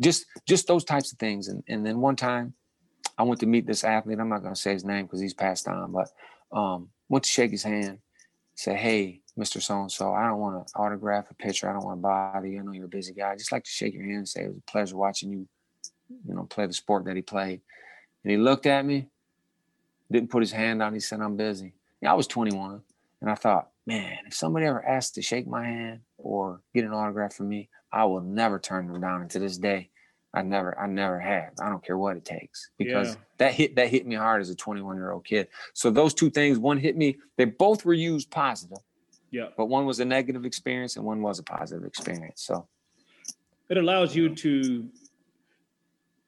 [0.00, 1.48] just just those types of things.
[1.48, 2.54] And and then one time
[3.16, 4.18] I went to meet this athlete.
[4.18, 6.08] I'm not gonna say his name because he's passed on, but
[6.52, 7.98] um, went to shake his hand,
[8.54, 9.60] said, Hey, Mr.
[9.60, 11.68] So and so, I don't want to autograph a picture.
[11.68, 12.60] I don't want to bother you.
[12.60, 13.32] I know you're a busy guy.
[13.32, 15.48] I just like to shake your hand and say it was a pleasure watching you,
[16.26, 17.60] you know, play the sport that he played.
[18.22, 19.08] And he looked at me,
[20.10, 20.94] didn't put his hand on.
[20.94, 21.74] He said, I'm busy.
[22.00, 22.80] Yeah, I was 21.
[23.20, 26.92] And I thought, man, if somebody ever asked to shake my hand or get an
[26.92, 29.20] autograph from me, I will never turn them down.
[29.20, 29.90] And to this day,
[30.32, 31.52] I never, I never have.
[31.60, 33.20] I don't care what it takes because yeah.
[33.38, 35.46] that hit that hit me hard as a 21 year old kid.
[35.74, 37.18] So those two things, one hit me.
[37.36, 38.78] They both were used positive.
[39.30, 39.48] Yeah.
[39.56, 42.42] But one was a negative experience and one was a positive experience.
[42.42, 42.66] So
[43.68, 44.88] it allows you to,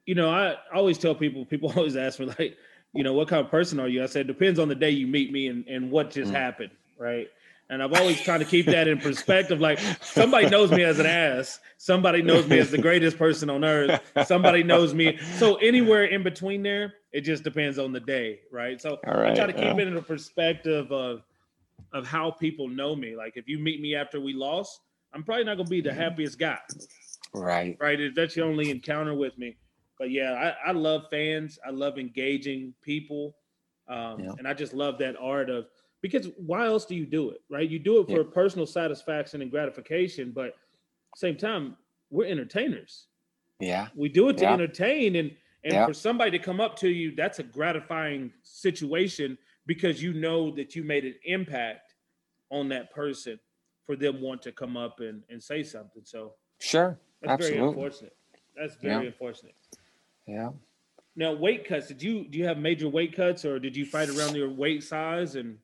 [0.05, 1.45] you know, I always tell people.
[1.45, 2.55] People always ask me like,
[2.93, 4.03] you know, what kind of person are you?
[4.03, 6.35] I said, it depends on the day you meet me and and what just mm.
[6.35, 7.27] happened, right?
[7.69, 9.59] And I've always tried to keep that in perspective.
[9.59, 11.59] Like somebody knows me as an ass.
[11.77, 14.01] Somebody knows me as the greatest person on earth.
[14.25, 15.17] Somebody knows me.
[15.37, 18.81] So anywhere in between there, it just depends on the day, right?
[18.81, 19.77] So right, I try to keep yeah.
[19.77, 21.23] it in a perspective of
[21.93, 23.15] of how people know me.
[23.15, 24.79] Like if you meet me after we lost,
[25.13, 26.59] I'm probably not gonna be the happiest guy.
[27.33, 27.77] Right.
[27.79, 27.99] Right.
[27.99, 29.57] If that's your only encounter with me.
[29.99, 31.59] But yeah, I, I love fans.
[31.65, 33.35] I love engaging people.
[33.87, 34.31] Um, yeah.
[34.37, 35.67] and I just love that art of
[36.01, 37.69] because why else do you do it right?
[37.69, 38.33] You do it for yeah.
[38.33, 40.55] personal satisfaction and gratification but
[41.15, 41.75] same time
[42.09, 43.07] we're entertainers.
[43.59, 43.87] Yeah.
[43.95, 44.53] We do it to yeah.
[44.53, 45.31] entertain and
[45.63, 45.85] and yeah.
[45.85, 50.75] for somebody to come up to you that's a gratifying situation because you know that
[50.75, 51.95] you made an impact
[52.49, 53.39] on that person
[53.85, 56.03] for them want to come up and, and say something.
[56.05, 56.99] So sure.
[57.21, 57.57] that's Absolutely.
[57.57, 58.15] very unfortunate.
[58.55, 59.55] That's very unfortunate.
[60.27, 60.49] Yeah.
[61.15, 64.09] Now weight cuts did you do you have major weight cuts or did you fight
[64.09, 65.57] around your weight size and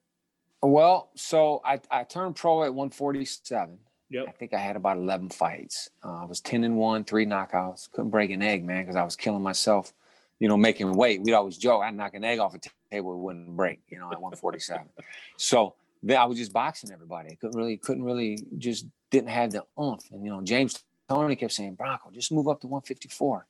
[0.70, 3.78] well, so I, I turned pro at 147.
[4.10, 4.26] Yep.
[4.28, 5.90] I think I had about 11 fights.
[6.04, 7.92] Uh, I was 10 and 1, three knockouts.
[7.92, 9.92] Couldn't break an egg, man, because I was killing myself,
[10.40, 11.22] you know, making weight.
[11.22, 12.60] We'd always joke, I'd knock an egg off a
[12.92, 14.88] table, it wouldn't break, you know, at 147.
[15.38, 15.74] so
[16.04, 17.32] then I was just boxing everybody.
[17.32, 20.12] I couldn't really, couldn't really, just didn't have the oomph.
[20.12, 23.48] And, you know, James Toney kept saying, Bronco, just move up to 154.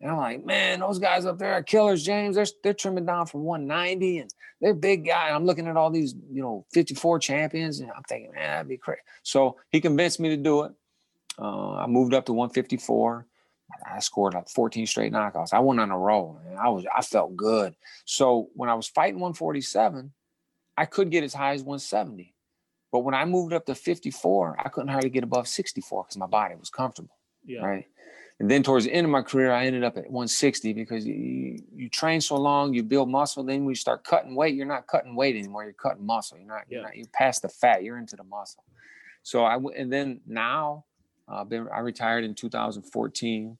[0.00, 2.36] And I'm like, man, those guys up there are killers, James.
[2.36, 4.30] They're they're trimming down from 190 and
[4.60, 5.30] they're big guy.
[5.30, 8.76] I'm looking at all these, you know, 54 champions, and I'm thinking, man, that'd be
[8.76, 9.00] crazy.
[9.22, 10.72] So he convinced me to do it.
[11.38, 13.26] Uh, I moved up to 154.
[13.86, 15.52] I scored like 14 straight knockouts.
[15.52, 17.74] I went on a roll, and I was I felt good.
[18.04, 20.12] So when I was fighting 147,
[20.76, 22.34] I could get as high as 170.
[22.90, 26.26] But when I moved up to 54, I couldn't hardly get above 64 because my
[26.26, 27.16] body was comfortable.
[27.44, 27.64] Yeah.
[27.64, 27.86] Right.
[28.40, 31.58] And then towards the end of my career, I ended up at 160 because you,
[31.74, 33.42] you train so long, you build muscle.
[33.42, 35.64] Then when you start cutting weight, you're not cutting weight anymore.
[35.64, 36.38] You're cutting muscle.
[36.38, 36.62] You're not.
[36.68, 37.82] You're, not, you're past the fat.
[37.82, 38.62] You're into the muscle.
[39.24, 40.84] So I and then now,
[41.26, 43.58] uh, been I retired in 2014.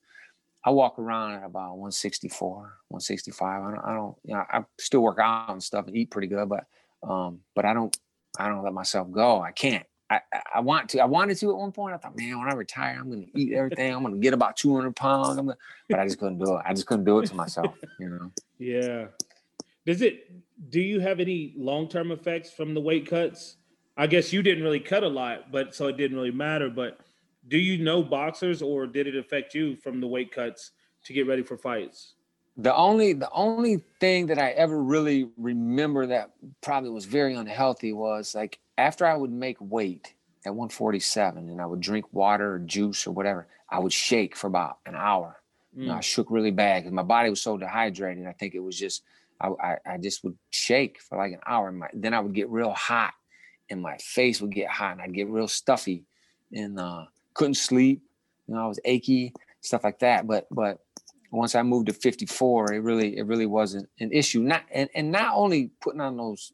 [0.64, 2.56] I walk around at about 164,
[2.88, 3.62] 165.
[3.62, 3.80] I don't.
[3.80, 4.16] I don't.
[4.24, 6.66] You know, I still work out and stuff and eat pretty good, but
[7.02, 7.96] um, but I don't.
[8.38, 9.42] I don't let myself go.
[9.42, 9.86] I can't.
[10.10, 10.20] I,
[10.54, 11.00] I want to.
[11.00, 11.94] I wanted to at one point.
[11.94, 13.94] I thought, man, when I retire, I'm going to eat everything.
[13.94, 15.36] I'm going to get about 200 pounds.
[15.36, 16.62] I'm gonna, but I just couldn't do it.
[16.64, 17.74] I just couldn't do it to myself.
[17.98, 18.32] You know.
[18.58, 19.06] Yeah.
[19.84, 20.30] Does it?
[20.70, 23.56] Do you have any long term effects from the weight cuts?
[23.96, 26.70] I guess you didn't really cut a lot, but so it didn't really matter.
[26.70, 27.00] But
[27.48, 30.70] do you know boxers, or did it affect you from the weight cuts
[31.04, 32.14] to get ready for fights?
[32.56, 37.92] The only the only thing that I ever really remember that probably was very unhealthy
[37.92, 40.14] was like after I would make weight
[40.46, 44.46] at 147 and I would drink water or juice or whatever, I would shake for
[44.46, 45.40] about an hour.
[45.76, 45.82] Mm.
[45.82, 46.02] You know, I mm.
[46.02, 48.26] shook really bad because my body was so dehydrated.
[48.26, 49.02] I think it was just
[49.40, 51.68] I, I, I just would shake for like an hour.
[51.68, 53.14] And my, then I would get real hot
[53.68, 56.04] and my face would get hot and I'd get real stuffy
[56.52, 58.02] and uh, couldn't sleep.
[58.46, 60.26] You know, I was achy, stuff like that.
[60.26, 60.78] But but
[61.30, 64.40] once I moved to 54, it really it really wasn't an issue.
[64.40, 66.52] Not and, and not only putting on those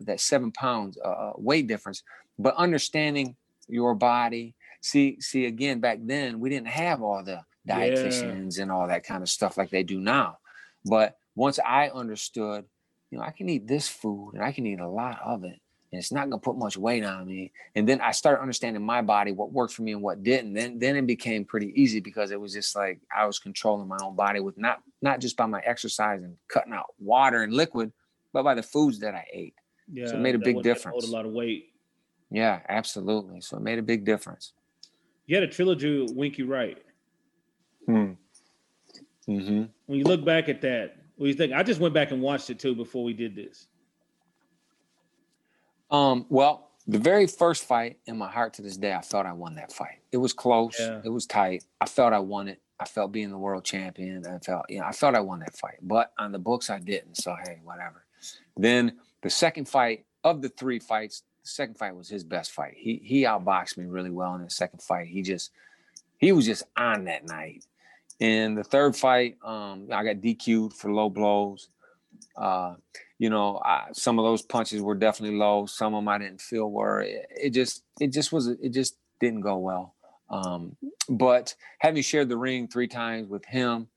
[0.00, 2.02] that seven pounds uh, uh, weight difference,
[2.38, 3.36] but understanding
[3.68, 4.54] your body.
[4.80, 8.62] See see again back then we didn't have all the dietitians yeah.
[8.62, 10.38] and all that kind of stuff like they do now.
[10.84, 12.64] But once I understood,
[13.10, 15.60] you know, I can eat this food and I can eat a lot of it
[15.92, 17.52] and it's not going to put much weight on me.
[17.74, 20.52] And then I started understanding my body, what worked for me and what didn't.
[20.52, 23.98] Then then it became pretty easy because it was just like I was controlling my
[24.02, 27.92] own body with not not just by my exercise and cutting out water and liquid,
[28.32, 29.54] but by the foods that I ate.
[29.92, 31.04] Yeah, so it made a big difference.
[31.04, 31.72] Hold a lot of weight.
[32.30, 33.40] Yeah, absolutely.
[33.40, 34.52] So it made a big difference.
[35.26, 36.78] You had a trilogy with Winky Wright.
[37.86, 38.12] Hmm.
[39.28, 39.64] Mm-hmm.
[39.86, 41.52] When you look back at that, what do you think?
[41.52, 43.66] I just went back and watched it too before we did this.
[45.90, 49.32] Um, well, the very first fight in my heart to this day, I felt I
[49.32, 49.98] won that fight.
[50.12, 50.76] It was close.
[50.78, 51.00] Yeah.
[51.04, 51.64] It was tight.
[51.80, 52.60] I felt I won it.
[52.78, 54.26] I felt being the world champion.
[54.26, 55.78] I felt, you know, I felt I won that fight.
[55.82, 57.16] But on the books, I didn't.
[57.16, 58.04] So hey, whatever.
[58.56, 62.74] Then the second fight of the three fights, the second fight was his best fight.
[62.76, 65.08] He he outboxed me really well in the second fight.
[65.08, 65.50] He just
[66.18, 67.64] he was just on that night.
[68.20, 71.70] In the third fight, um, I got DQ'd for low blows.
[72.36, 72.76] Uh,
[73.18, 75.66] you know, I, some of those punches were definitely low.
[75.66, 77.00] Some of them I didn't feel were.
[77.00, 79.94] It, it just, it just was, it just didn't go well.
[80.30, 80.76] Um,
[81.08, 83.88] but having shared the ring three times with him,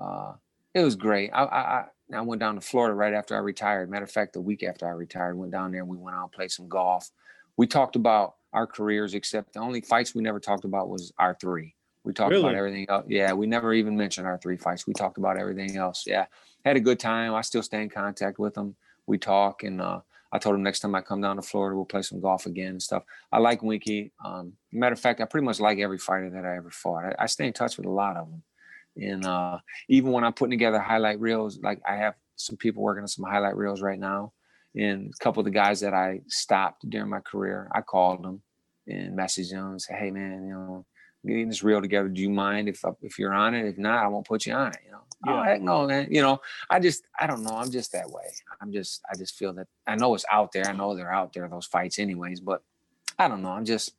[0.00, 0.34] uh,
[0.74, 1.30] it was great.
[1.30, 1.84] I, I,
[2.16, 3.90] I went down to Florida right after I retired.
[3.90, 6.24] Matter of fact, the week after I retired, went down there and we went out
[6.24, 7.10] and played some golf.
[7.56, 11.36] We talked about our careers, except the only fights we never talked about was our
[11.40, 11.74] three.
[12.04, 12.42] We talked really?
[12.42, 13.06] about everything else.
[13.08, 14.86] Yeah, we never even mentioned our three fights.
[14.86, 16.04] We talked about everything else.
[16.06, 16.26] Yeah
[16.64, 17.34] had a good time.
[17.34, 18.74] I still stay in contact with him.
[19.06, 20.00] We talk, and uh,
[20.32, 22.70] I told him next time I come down to Florida, we'll play some golf again
[22.70, 23.04] and stuff.
[23.30, 24.12] I like Winky.
[24.24, 27.04] Um, matter of fact, I pretty much like every fighter that I ever fought.
[27.04, 28.42] I, I stay in touch with a lot of them,
[28.96, 33.02] and uh, even when I'm putting together highlight reels, like I have some people working
[33.02, 34.32] on some highlight reels right now,
[34.74, 38.42] and a couple of the guys that I stopped during my career, I called them
[38.86, 40.86] and messaged them and said, "Hey, man, you know."
[41.26, 42.10] Getting this reel together.
[42.10, 43.64] Do you mind if if you're on it?
[43.64, 44.80] If not, I won't put you on it.
[44.84, 45.40] You know, Oh, yeah.
[45.40, 46.08] Oh heck no, man.
[46.10, 47.56] You know, I just I don't know.
[47.56, 48.24] I'm just that way.
[48.60, 50.66] I'm just I just feel that I know it's out there.
[50.66, 52.62] I know they're out there, those fights anyways, but
[53.18, 53.50] I don't know.
[53.50, 53.92] I'm just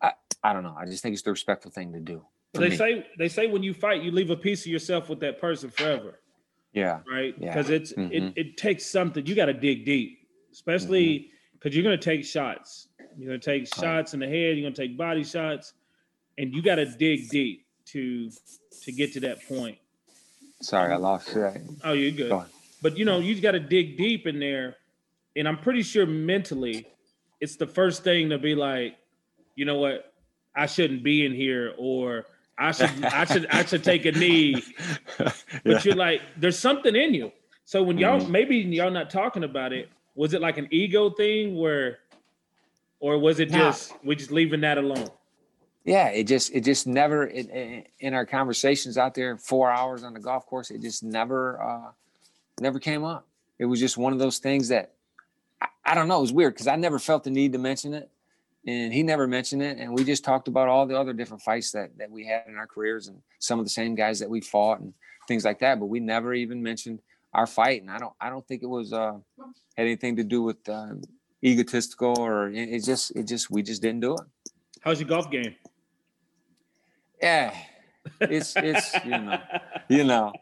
[0.00, 0.76] I, I don't know.
[0.78, 2.24] I just think it's the respectful thing to do.
[2.54, 2.76] They me.
[2.76, 5.70] say they say when you fight, you leave a piece of yourself with that person
[5.70, 6.20] forever.
[6.72, 7.00] Yeah.
[7.10, 7.38] Right?
[7.38, 7.76] Because yeah.
[7.76, 8.12] it's mm-hmm.
[8.12, 9.26] it, it takes something.
[9.26, 10.18] You gotta dig deep,
[10.52, 11.76] especially because mm-hmm.
[11.76, 12.88] you're gonna take shots.
[13.16, 15.74] You're gonna take shots in the head, you're gonna take body shots,
[16.38, 18.30] and you gotta dig deep to
[18.82, 19.78] to get to that point.
[20.60, 21.52] Sorry, I lost you.
[21.84, 22.30] Oh, you're good.
[22.30, 22.44] Go
[22.80, 24.76] but you know, you got to dig deep in there,
[25.36, 26.86] and I'm pretty sure mentally,
[27.40, 28.96] it's the first thing to be like,
[29.54, 30.12] you know what,
[30.54, 32.26] I shouldn't be in here, or
[32.58, 34.62] I should, I should, I should take a knee.
[35.18, 35.32] But
[35.64, 35.80] yeah.
[35.82, 37.32] you're like, there's something in you.
[37.64, 41.10] So when y'all mm maybe y'all not talking about it, was it like an ego
[41.10, 41.98] thing where,
[43.00, 45.08] or was it just we just leaving that alone?
[45.88, 50.04] yeah, it just it just never it, it, in our conversations out there, four hours
[50.04, 51.90] on the golf course, it just never uh,
[52.60, 53.26] never came up.
[53.58, 54.92] It was just one of those things that
[55.62, 56.18] I, I don't know.
[56.18, 58.10] It was weird because I never felt the need to mention it,
[58.68, 61.72] and he never mentioned it, and we just talked about all the other different fights
[61.72, 64.42] that that we had in our careers and some of the same guys that we
[64.42, 64.92] fought and
[65.26, 65.80] things like that.
[65.80, 67.00] But we never even mentioned
[67.32, 69.16] our fight, and I don't I don't think it was uh,
[69.76, 70.94] had anything to do with uh,
[71.42, 74.20] egotistical or it, it just it just we just didn't do it.
[74.82, 75.56] How's your golf game?
[77.22, 77.54] Yeah,
[78.20, 79.40] it's it's you know,
[79.88, 80.32] you know.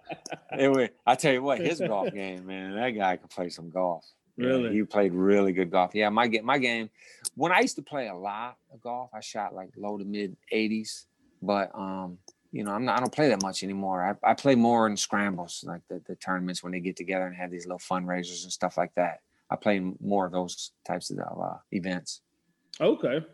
[0.51, 4.05] Anyway, I tell you what, his golf game, man, that guy can play some golf.
[4.37, 4.65] Really?
[4.65, 5.95] Yeah, he played really good golf.
[5.95, 6.91] Yeah, my game, my game.
[7.37, 10.37] When I used to play a lot of golf, I shot like low to mid
[10.53, 11.05] 80s,
[11.43, 12.19] but um,
[12.51, 12.97] you know, I'm not.
[12.97, 14.17] I don't play that much anymore.
[14.25, 17.37] I, I play more in scrambles, like the, the tournaments when they get together and
[17.37, 19.21] have these little fundraisers and stuff like that.
[19.51, 22.23] I play more of those types of uh, events.
[22.81, 23.25] Okay.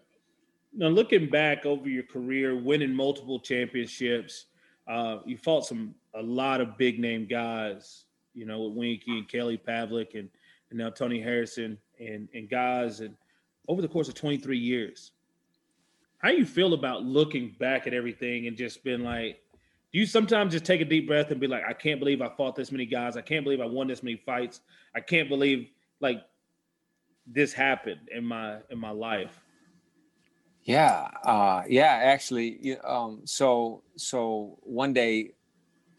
[0.74, 4.46] Now, looking back over your career, winning multiple championships,
[4.88, 8.04] uh, you fought some a lot of big name guys.
[8.34, 10.28] You know, with Winky and Kelly Pavlik and
[10.70, 13.14] and now Tony Harrison and and guys and
[13.68, 15.12] over the course of 23 years.
[16.18, 19.40] How you feel about looking back at everything and just being like,
[19.92, 22.29] do you sometimes just take a deep breath and be like, I can't believe I
[22.29, 23.16] fought this many guys.
[23.16, 24.61] I can't believe I won this many fights.
[24.94, 25.68] I can't believe
[26.01, 26.22] like
[27.27, 29.38] this happened in my in my life.
[30.64, 32.01] Yeah, uh, yeah.
[32.05, 35.33] Actually, um, so so one day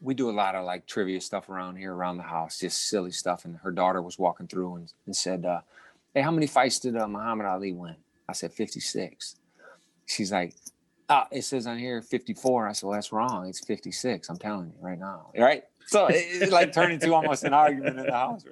[0.04, 3.12] we do a lot of like trivia stuff around here around the house, just silly
[3.12, 3.46] stuff.
[3.46, 5.62] And her daughter was walking through and, and said, uh,
[6.14, 7.96] "Hey, how many fights did uh, Muhammad Ali win?"
[8.28, 9.36] I said, "56."
[10.06, 10.56] She's like,
[11.10, 13.48] "Ah, it says on here 54." I said, "Well, that's wrong.
[13.48, 14.30] It's 56.
[14.30, 18.00] I'm telling you right now, right?" So it, it like turned into almost an argument
[18.00, 18.46] in the house.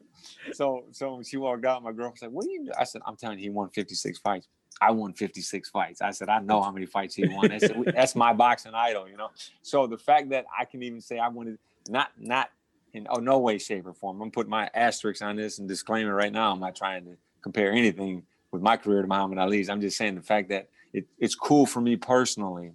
[0.53, 2.71] So so she walked out, my girlfriend said, "What do you?" Do?
[2.77, 4.47] I said, "I'm telling you, he won 56 fights."
[4.79, 6.01] I won 56 fights.
[6.01, 7.51] I said, I know how many fights he won.
[7.59, 9.29] Said, That's my boxing idol, you know.
[9.61, 12.49] So the fact that I can even say I wanted not not
[12.93, 14.21] in oh no way, shape, or form.
[14.21, 16.51] I'm putting my asterisks on this and disclaimer right now.
[16.51, 19.69] I'm not trying to compare anything with my career to Muhammad Ali's.
[19.69, 22.73] I'm just saying the fact that it, it's cool for me personally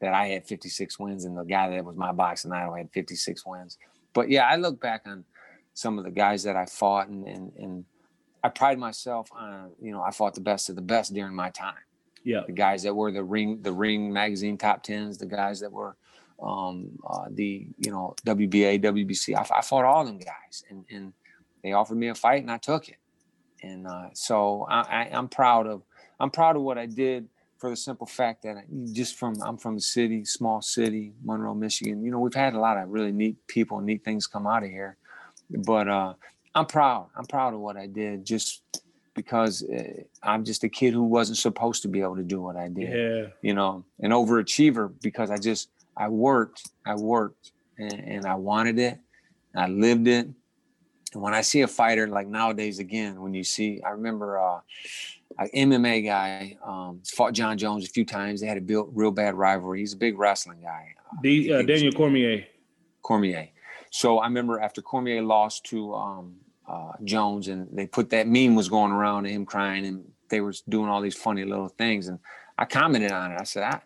[0.00, 3.44] that I had 56 wins and the guy that was my boxing idol had 56
[3.46, 3.78] wins.
[4.12, 5.24] But yeah, I look back on
[5.74, 7.84] some of the guys that I fought and and, and
[8.46, 11.50] I pride myself on, you know, I fought the best of the best during my
[11.50, 11.74] time.
[12.22, 12.42] Yeah.
[12.46, 15.96] The guys that were the ring, the ring magazine top tens, the guys that were
[16.40, 19.34] um, uh, the, you know, WBA, WBC.
[19.34, 21.12] I, I, fought all them guys and, and
[21.64, 22.98] they offered me a fight and I took it.
[23.66, 25.82] And uh, so I, I, I'm proud of,
[26.20, 29.56] I'm proud of what I did for the simple fact that I, just from, I'm
[29.56, 32.04] from the city, small city, Monroe, Michigan.
[32.04, 34.70] You know, we've had a lot of really neat people, neat things come out of
[34.70, 34.96] here.
[35.50, 36.14] But uh,
[36.54, 37.08] I'm proud.
[37.16, 38.62] I'm proud of what I did just
[39.14, 42.56] because uh, I'm just a kid who wasn't supposed to be able to do what
[42.56, 42.92] I did.
[42.92, 43.26] Yeah.
[43.42, 48.78] You know, an overachiever because I just I worked, I worked, and, and I wanted
[48.78, 48.98] it,
[49.54, 50.28] I lived it.
[51.16, 54.60] And when I see a fighter like nowadays, again, when you see, I remember uh,
[55.38, 58.42] an MMA guy um, fought Jon Jones a few times.
[58.42, 59.80] They had a real, real bad rivalry.
[59.80, 60.94] He's a big wrestling guy.
[61.22, 62.44] The, uh, Daniel Cormier.
[63.00, 63.48] Cormier.
[63.88, 66.34] So I remember after Cormier lost to um,
[66.68, 70.42] uh, Jones, and they put that meme was going around of him crying, and they
[70.42, 72.08] were doing all these funny little things.
[72.08, 72.18] And
[72.58, 73.40] I commented on it.
[73.40, 73.80] I said, I,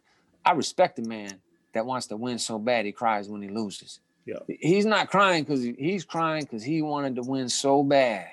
[0.45, 1.39] I respect a man
[1.75, 4.01] that wants to win so bad he cries when he loses.
[4.27, 4.39] Yeah.
[4.49, 8.29] He's not crying because he's crying because he wanted to win so bad.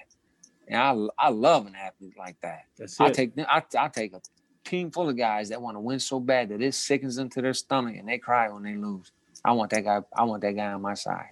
[0.68, 2.66] And I, I love an athlete like that.
[2.78, 4.22] That's I take I, I take a
[4.66, 7.42] team full of guys that want to win so bad that it sickens them to
[7.42, 9.12] their stomach and they cry when they lose.
[9.46, 10.02] I want that guy.
[10.16, 11.30] I want that guy on my side,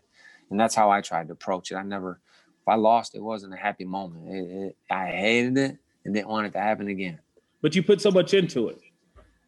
[0.49, 1.75] and that's how I tried to approach it.
[1.75, 2.19] I never
[2.65, 4.27] if I lost, it wasn't a happy moment.
[4.27, 7.19] It, it, I hated it and didn't want it to happen again.
[7.61, 8.81] But you put so much into it,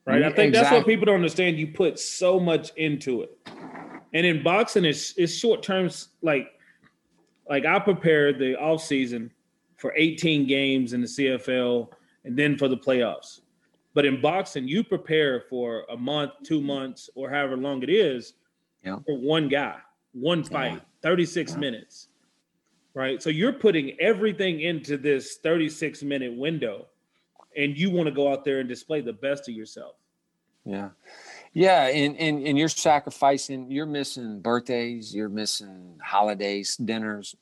[0.05, 0.21] right?
[0.21, 0.51] I think exactly.
[0.51, 1.57] that's what people don't understand.
[1.57, 3.35] You put so much into it,
[4.13, 6.09] and in boxing, it's it's short terms.
[6.21, 6.51] Like,
[7.49, 9.31] like I prepared the off season
[9.77, 11.89] for 18 games in the CFL,
[12.23, 13.41] and then for the playoffs.
[13.93, 18.33] But in boxing, you prepare for a month, two months, or however long it is
[18.83, 18.97] yeah.
[19.05, 19.77] for one guy,
[20.13, 20.79] one fight, yeah.
[21.01, 21.57] 36 yeah.
[21.57, 22.07] minutes
[22.97, 23.21] right?
[23.21, 26.87] So you're putting everything into this 36 minute window
[27.55, 29.93] and you want to go out there and display the best of yourself.
[30.65, 30.89] Yeah.
[31.57, 37.35] Yeah, and, and and you're sacrificing, you're missing birthdays, you're missing holidays, dinners,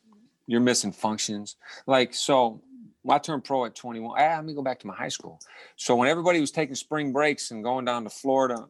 [0.47, 1.57] you're missing functions.
[1.85, 2.61] Like so
[3.09, 4.17] I turned pro at 21.
[4.17, 5.41] Ah, let me go back to my high school.
[5.75, 8.69] So when everybody was taking spring breaks and going down to Florida,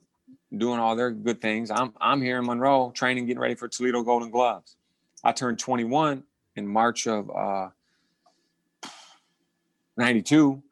[0.57, 4.01] doing all their good things, I'm I'm here in Monroe training, getting ready for Toledo
[4.01, 4.77] Golden Gloves.
[5.23, 6.23] I turned 21
[6.55, 7.69] in March of uh,
[9.95, 10.63] 92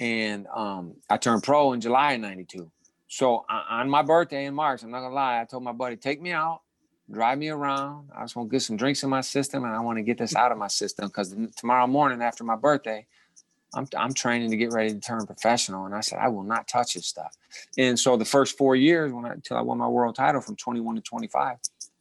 [0.00, 2.70] and um, I turned pro in July of 92.
[3.08, 5.96] So uh, on my birthday in March, I'm not gonna lie, I told my buddy,
[5.96, 6.60] take me out,
[7.10, 8.10] drive me around.
[8.14, 10.18] I just want to get some drinks in my system and I want to get
[10.18, 13.06] this out of my system because tomorrow morning after my birthday,
[13.74, 15.84] I'm, I'm training to get ready to turn professional.
[15.86, 17.36] And I said, I will not touch this stuff.
[17.76, 20.56] And so the first four years when I, until I won my world title from
[20.56, 21.58] 21 to 25,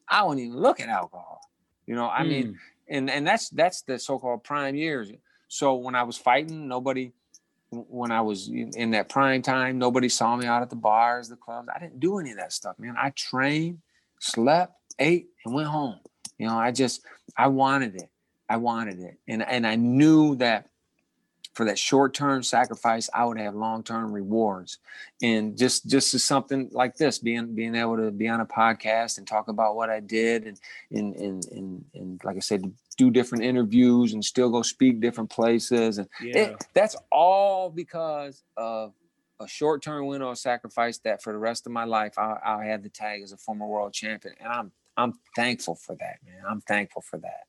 [0.10, 1.41] I wouldn't even look at alcohol.
[1.86, 2.28] You know, I mm.
[2.28, 5.12] mean, and and that's that's the so-called prime years.
[5.49, 7.12] So when I was fighting, nobody,
[7.88, 11.36] when I was in that prime time, nobody saw me out at the bars, the
[11.36, 11.69] clubs.
[11.73, 12.95] I didn't do any of that stuff, man.
[12.97, 13.80] I trained
[14.19, 15.99] slept, ate, and went home.
[16.38, 17.01] You know, I just
[17.36, 18.09] I wanted it.
[18.49, 19.17] I wanted it.
[19.28, 20.69] And and I knew that
[21.53, 24.78] for that short-term sacrifice, I would have long-term rewards.
[25.23, 29.17] And just just as something like this, being being able to be on a podcast
[29.17, 30.59] and talk about what I did and
[30.91, 35.30] and and and, and like I said, do different interviews and still go speak different
[35.30, 35.98] places.
[36.00, 36.38] And yeah.
[36.38, 38.93] it, that's all because of
[39.39, 42.82] a short-term win or sacrifice that for the rest of my life I'll, I'll have
[42.82, 44.36] the tag as a former world champion.
[44.39, 46.41] And I'm I'm thankful for that, man.
[46.50, 47.45] I'm thankful for that.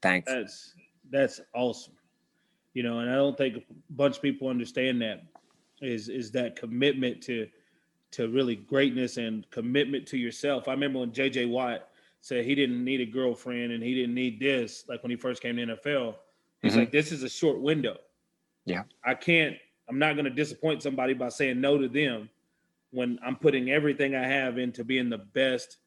[0.00, 0.36] Thankful.
[0.36, 0.74] That's
[1.10, 1.94] that's awesome
[2.74, 5.22] you know, and I don't think a bunch of people understand that
[5.80, 7.48] is is that commitment to
[8.12, 10.68] to really greatness and commitment to yourself.
[10.68, 11.88] I remember when JJ Watt
[12.22, 15.42] said he didn't need a girlfriend and he didn't need this, like when he first
[15.42, 16.14] came to NFL.
[16.62, 16.80] He's mm-hmm.
[16.80, 17.98] like, this is a short window.
[18.64, 18.84] Yeah.
[19.04, 19.56] I can't,
[19.88, 22.30] I'm not going to disappoint somebody by saying no to them
[22.92, 25.78] when I'm putting everything I have into being the best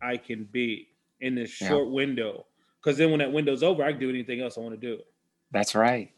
[0.00, 0.88] I can be
[1.20, 1.92] in this short yeah.
[1.92, 2.46] window.
[2.82, 5.02] Because then when that window's over, I can do anything else I want to do.
[5.50, 6.10] That's right.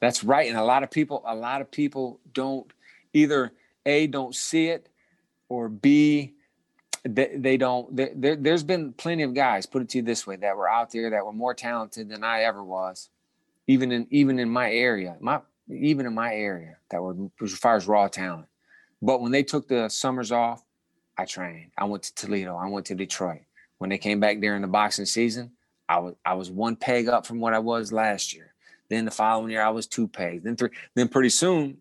[0.00, 0.48] That's right.
[0.48, 2.66] And a lot of people, a lot of people don't
[3.12, 3.52] either
[3.84, 4.88] A, don't see it,
[5.50, 6.32] or B,
[7.04, 7.94] they, they don't.
[7.96, 10.92] There, there's been plenty of guys, put it to you this way, that were out
[10.92, 13.08] there that were more talented than I ever was,
[13.66, 17.76] even in even in my area, my even in my area that were as far
[17.76, 18.46] as raw talent.
[19.00, 20.62] But when they took the summers off,
[21.18, 21.72] I trained.
[21.76, 22.56] I went to Toledo.
[22.56, 23.42] I went to Detroit.
[23.78, 25.50] When they came back during the boxing season,
[25.88, 28.54] I was I was one peg up from what I was last year.
[28.88, 30.44] Then the following year, I was two pegs.
[30.44, 30.70] Then three.
[30.94, 31.78] Then pretty soon,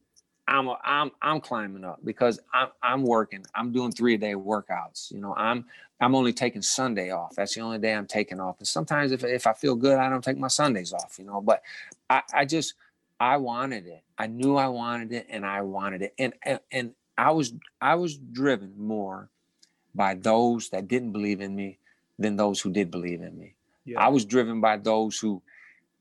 [0.51, 3.45] I'm a, I'm I'm climbing up because I'm I'm working.
[3.55, 5.09] I'm doing three a day workouts.
[5.09, 5.65] You know, I'm
[6.01, 7.35] I'm only taking Sunday off.
[7.35, 8.57] That's the only day I'm taking off.
[8.59, 11.15] And sometimes if if I feel good, I don't take my Sundays off.
[11.17, 11.63] You know, but
[12.09, 12.73] I I just
[13.17, 14.03] I wanted it.
[14.17, 16.13] I knew I wanted it, and I wanted it.
[16.19, 19.29] And and, and I was I was driven more
[19.95, 21.77] by those that didn't believe in me
[22.19, 23.55] than those who did believe in me.
[23.85, 24.01] Yeah.
[24.01, 25.41] I was driven by those who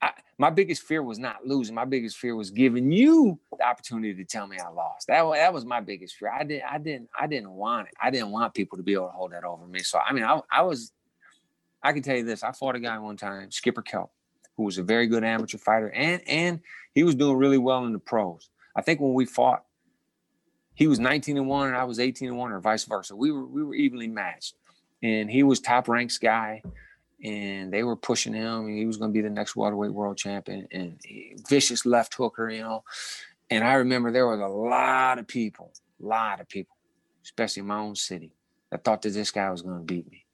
[0.03, 1.75] I, my biggest fear was not losing.
[1.75, 5.07] My biggest fear was giving you the opportunity to tell me I lost.
[5.09, 6.31] That, that was my biggest fear.
[6.31, 7.95] I didn't, I didn't, I didn't want it.
[8.03, 9.81] I didn't want people to be able to hold that over me.
[9.81, 10.93] So I mean, I, I was,
[11.83, 12.43] I can tell you this.
[12.43, 14.13] I fought a guy one time, Skipper Kelp,
[14.57, 16.61] who was a very good amateur fighter, and and
[16.95, 18.51] he was doing really well in the pros.
[18.75, 19.65] I think when we fought,
[20.75, 23.15] he was 19 and one, and I was 18 and one, or vice versa.
[23.15, 24.55] We were we were evenly matched,
[25.03, 26.63] and he was top ranks guy
[27.23, 28.69] and they were pushing him.
[28.69, 32.51] he was going to be the next welterweight world champion, and he, vicious left hooker,
[32.51, 32.85] you know.
[33.51, 36.77] And I remember there was a lot of people, a lot of people,
[37.25, 38.33] especially in my own city,
[38.71, 40.25] that thought that this guy was going to beat me.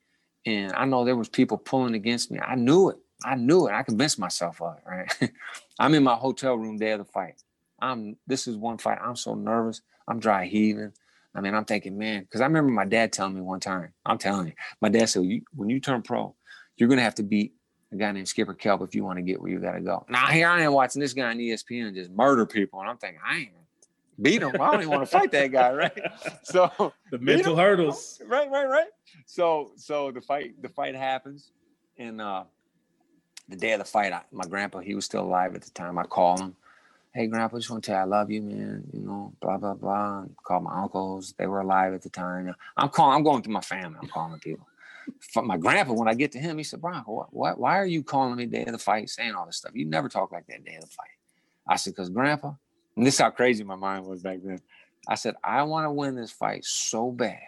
[0.44, 2.38] And I know there was people pulling against me.
[2.38, 2.98] I knew it.
[3.24, 3.72] I knew it.
[3.72, 4.82] I convinced myself of it.
[4.88, 5.32] Right.
[5.78, 7.42] I'm in my hotel room day of the fight.
[7.80, 8.16] I'm.
[8.26, 8.98] This is one fight.
[9.02, 9.80] I'm so nervous.
[10.06, 10.92] I'm dry heaving.
[11.34, 13.92] I mean, I'm thinking, man, because I remember my dad telling me one time.
[14.06, 15.22] I'm telling you, my dad said,
[15.54, 16.34] "When you turn pro,
[16.76, 17.54] you're going to have to beat
[17.92, 20.04] a guy named Skipper Kelp if you want to get where you got to go.
[20.08, 23.20] Now here I am watching this guy on ESPN just murder people, and I'm thinking,
[23.24, 23.50] I ain't
[24.20, 24.60] beat him.
[24.60, 25.98] I don't even want to fight that guy, right?
[26.42, 28.88] So the mental hurdles, right, right, right.
[29.26, 31.50] So so the fight the fight happens,
[31.98, 32.44] and uh,
[33.48, 35.98] the day of the fight, I, my grandpa he was still alive at the time.
[35.98, 36.56] I call him.
[37.14, 38.84] Hey, grandpa, just want to tell you I love you, man.
[38.92, 40.24] You know, blah blah blah.
[40.44, 42.54] Called my uncles; they were alive at the time.
[42.76, 43.16] I'm calling.
[43.16, 43.98] I'm going through my family.
[44.00, 44.66] I'm calling people
[45.36, 48.02] my grandpa, when I get to him, he said, Bronco, what, what, why are you
[48.02, 49.72] calling me day of the fight, saying all this stuff?
[49.74, 51.06] You never talk like that day of the fight.
[51.68, 52.52] I said, because grandpa,
[52.96, 54.60] and this is how crazy my mind was back then.
[55.08, 57.38] I said, I want to win this fight so bad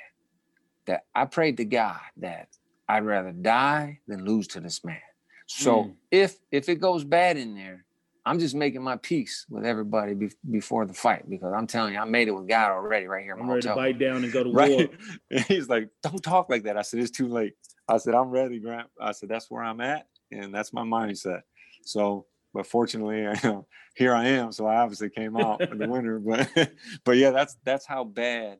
[0.86, 2.48] that I prayed to God that
[2.88, 5.00] I'd rather die than lose to this man.
[5.46, 5.94] So mm.
[6.10, 7.84] if if it goes bad in there,
[8.28, 12.00] I'm just making my peace with everybody be- before the fight because I'm telling you,
[12.00, 13.32] I made it with God already right here.
[13.32, 13.74] I'm ready hotel.
[13.74, 14.90] to bite down and go to right?
[15.30, 15.40] war.
[15.48, 17.54] He's like, "Don't talk like that." I said, "It's too late."
[17.88, 21.40] I said, "I'm ready, Grant." I said, "That's where I'm at, and that's my mindset."
[21.84, 23.26] So, but fortunately,
[23.94, 24.52] here I am.
[24.52, 26.18] So I obviously came out in the winner.
[26.18, 26.72] But,
[27.04, 28.58] but yeah, that's that's how bad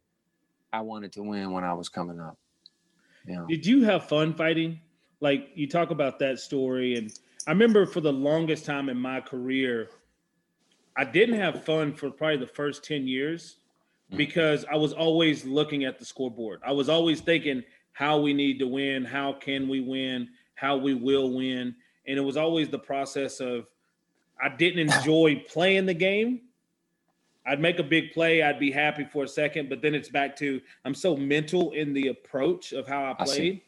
[0.72, 2.38] I wanted to win when I was coming up.
[3.26, 3.44] Yeah.
[3.46, 4.80] Did you have fun fighting?
[5.20, 7.12] Like you talk about that story and
[7.46, 9.88] I remember for the longest time in my career,
[10.96, 13.56] I didn't have fun for probably the first 10 years
[14.12, 14.16] mm.
[14.16, 16.60] because I was always looking at the scoreboard.
[16.66, 17.62] I was always thinking
[17.92, 21.74] how we need to win, how can we win, how we will win.
[22.06, 23.66] And it was always the process of
[24.42, 26.42] I didn't enjoy playing the game.
[27.46, 30.36] I'd make a big play, I'd be happy for a second, but then it's back
[30.36, 33.54] to I'm so mental in the approach of how I played.
[33.54, 33.62] I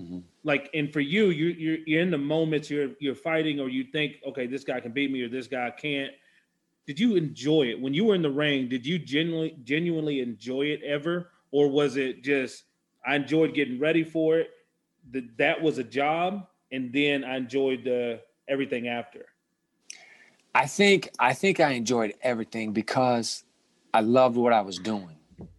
[0.00, 0.20] Mm-hmm.
[0.42, 3.84] Like, and for you, you you're, you're in the moments you're you're fighting, or you
[3.84, 6.12] think, okay, this guy can beat me, or this guy can't.
[6.86, 8.68] Did you enjoy it when you were in the ring?
[8.68, 12.64] Did you genuinely genuinely enjoy it ever, or was it just
[13.06, 14.50] I enjoyed getting ready for it,
[15.10, 19.26] the, that was a job, and then I enjoyed the everything after?
[20.54, 23.44] I think I think I enjoyed everything because
[23.92, 25.16] I loved what I was doing.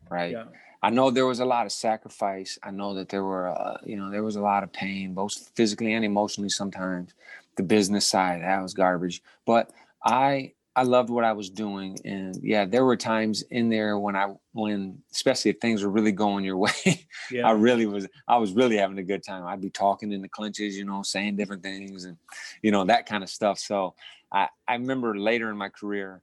[0.10, 0.34] Right.
[0.34, 0.46] Yeah.
[0.86, 2.60] I know there was a lot of sacrifice.
[2.62, 5.50] I know that there were, uh, you know, there was a lot of pain, both
[5.56, 6.50] physically and emotionally.
[6.50, 7.16] Sometimes
[7.58, 9.72] the business side that was garbage, but
[10.04, 14.16] I I loved what I was doing, and yeah, there were times in there when
[14.16, 17.48] I when especially if things were really going your way, yeah.
[17.48, 19.48] I really was I was really having a good time.
[19.48, 22.16] I'd be talking in the clinches, you know, saying different things and
[22.62, 23.58] you know that kind of stuff.
[23.58, 23.96] So
[24.32, 26.22] I I remember later in my career,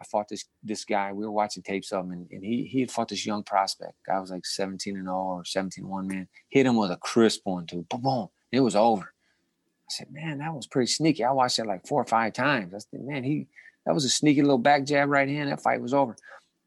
[0.00, 1.12] I fought this this guy.
[1.12, 3.94] We were watching tapes of him, and, and he he had fought this young prospect.
[4.10, 6.28] I was like 17 and 0 or 17 1 man.
[6.48, 7.84] Hit him with a crisp one too.
[7.88, 8.28] Boom, boom.
[8.50, 9.02] It was over.
[9.02, 11.24] I said, man, that was pretty sneaky.
[11.24, 12.72] I watched that like four or five times.
[12.74, 13.48] I said, man, he
[13.84, 15.50] that was a sneaky little back jab right hand.
[15.50, 16.16] That fight was over.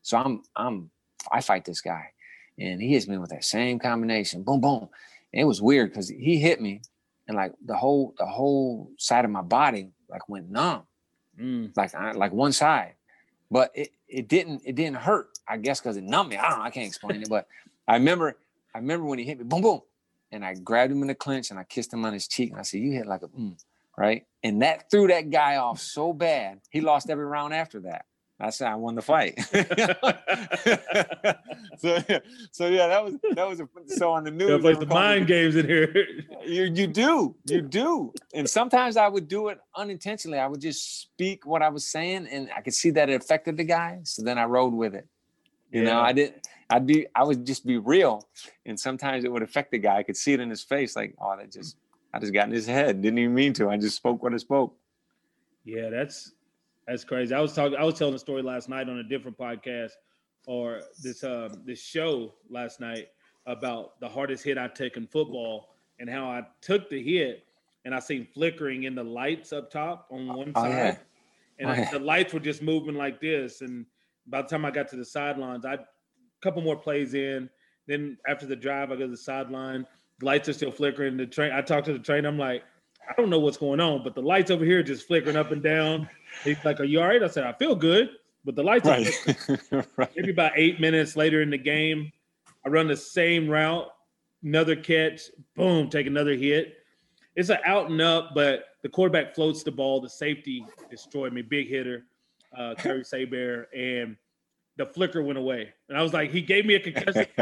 [0.02, 0.92] So I'm I'm
[1.32, 2.12] I fight this guy,
[2.60, 4.44] and he hits me with that same combination.
[4.44, 4.90] Boom, boom.
[5.32, 6.82] And it was weird because he hit me,
[7.28, 10.84] and like the whole the whole side of my body like went numb,
[11.40, 11.76] mm.
[11.76, 12.94] like like one side,
[13.54, 15.30] but it it didn't it didn't hurt.
[15.48, 16.38] I guess because it numbed me.
[16.38, 16.66] I don't know.
[16.66, 17.48] I can't explain it, but
[17.88, 18.36] I remember
[18.76, 19.46] I remember when he hit me.
[19.46, 19.82] Boom, boom.
[20.32, 22.60] And I grabbed him in the clinch and I kissed him on his cheek and
[22.60, 23.56] I said, "You hit like a." Mm
[23.98, 24.26] right?
[24.44, 28.06] And that threw that guy off so bad, he lost every round after that.
[28.44, 29.40] I said I won the fight.
[31.78, 32.04] so,
[32.52, 34.62] so yeah, that was that was a, so on the news.
[34.64, 35.94] Like the mind games in here.
[36.46, 40.40] you you do you do, and sometimes I would do it unintentionally.
[40.40, 43.56] I would just speak what I was saying, and I could see that it affected
[43.56, 44.02] the guy.
[44.04, 45.08] So then I rode with it.
[45.72, 45.94] You yeah.
[45.94, 46.46] know, I didn't.
[46.70, 48.28] I'd be I would just be real,
[48.66, 49.98] and sometimes it would affect the guy.
[50.00, 51.78] I could see it in his face, like, oh, that just
[52.14, 53.02] I just got in his head.
[53.02, 53.70] Didn't even mean to.
[53.70, 54.76] I just spoke what I spoke.
[55.64, 56.34] Yeah, that's
[56.88, 57.34] that's crazy.
[57.34, 57.78] I was talking.
[57.78, 59.92] I was telling a story last night on a different podcast
[60.48, 63.10] or this uh, this show last night
[63.46, 67.46] about the hardest hit I took in football and how I took the hit
[67.86, 70.98] and I seen flickering in the lights up top on one side, yeah.
[71.60, 71.92] and oh, yeah.
[71.92, 73.62] the lights were just moving like this.
[73.62, 73.86] And
[74.28, 75.80] by the time I got to the sidelines, I a
[76.42, 77.50] couple more plays in.
[77.88, 79.86] Then after the drive, I go to the sideline
[80.22, 81.18] lights are still flickering.
[81.18, 82.26] The train, I talked to the train.
[82.26, 82.64] I'm like,
[83.10, 85.62] I don't know what's going on, but the lights over here just flickering up and
[85.62, 86.10] down.
[86.44, 87.22] He's like, Are you all right?
[87.22, 88.10] I said, I feel good,
[88.46, 89.08] but the lights right.
[89.72, 90.12] are right.
[90.16, 92.12] maybe about eight minutes later in the game.
[92.66, 93.88] I run the same route,
[94.44, 95.22] another catch,
[95.56, 96.78] boom, take another hit.
[97.36, 100.00] It's an out and up, but the quarterback floats the ball.
[100.00, 102.06] The safety destroyed me, big hitter,
[102.58, 104.16] uh, Kerry Saber, and
[104.78, 105.72] the flicker went away.
[105.88, 107.28] And I was like, he gave me a concussion.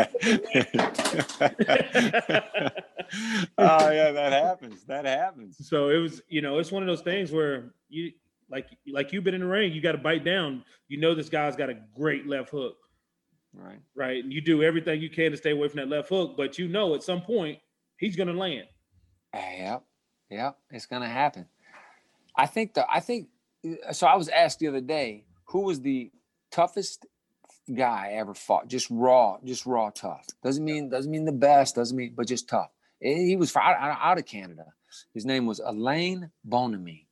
[3.58, 4.84] oh yeah, that happens.
[4.86, 5.68] That happens.
[5.68, 8.12] So it was, you know, it's one of those things where you
[8.50, 10.64] like like you've been in the ring, you got to bite down.
[10.90, 12.76] You know this guy's got a great left hook.
[13.54, 13.80] Right.
[13.96, 14.24] Right.
[14.24, 16.68] And you do everything you can to stay away from that left hook, but you
[16.68, 17.60] know at some point
[17.98, 18.66] he's gonna land.
[19.34, 19.84] Yep.
[20.30, 20.58] Yep.
[20.72, 21.46] It's gonna happen.
[22.36, 23.30] I think the I think
[23.66, 26.12] uh, so I was asked the other day, who was the
[26.52, 27.06] toughest
[27.76, 28.68] guy I ever fought.
[28.68, 30.26] Just raw, just raw tough.
[30.44, 31.76] Doesn't mean doesn't mean the best.
[31.76, 32.70] Doesn't mean, but just tough.
[33.00, 34.66] He was out, out of Canada.
[35.14, 37.08] His name was Alain Bonamy.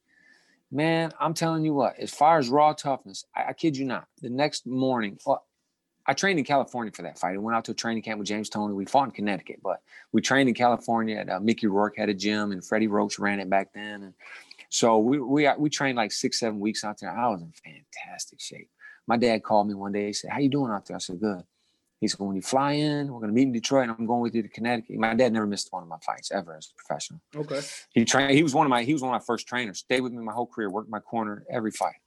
[0.72, 1.98] Man, I'm telling you what.
[1.98, 4.06] As far as raw toughness, I, I kid you not.
[4.22, 5.46] The next morning, well,
[6.06, 7.34] I trained in California for that fight.
[7.34, 8.74] I went out to a training camp with James Toney.
[8.74, 9.82] We fought in Connecticut, but
[10.12, 11.18] we trained in California.
[11.18, 14.04] At, uh, Mickey Rourke had a gym, and Freddie Roach ran it back then.
[14.04, 14.14] And
[14.70, 17.12] so we we we trained like six, seven weeks out there.
[17.12, 18.70] I was in fantastic shape
[19.10, 20.06] my dad called me one day.
[20.06, 21.44] He said, "How you doing out there?" I said, "Good."
[22.00, 24.36] He said, "When you fly in, we're gonna meet in Detroit, and I'm going with
[24.36, 27.20] you to Connecticut." My dad never missed one of my fights ever as a professional.
[27.36, 27.60] Okay.
[27.92, 28.32] He trained.
[28.32, 28.84] He was one of my.
[28.84, 29.80] He was one of my first trainers.
[29.80, 30.70] Stayed with me my whole career.
[30.70, 32.00] Worked my corner every fight.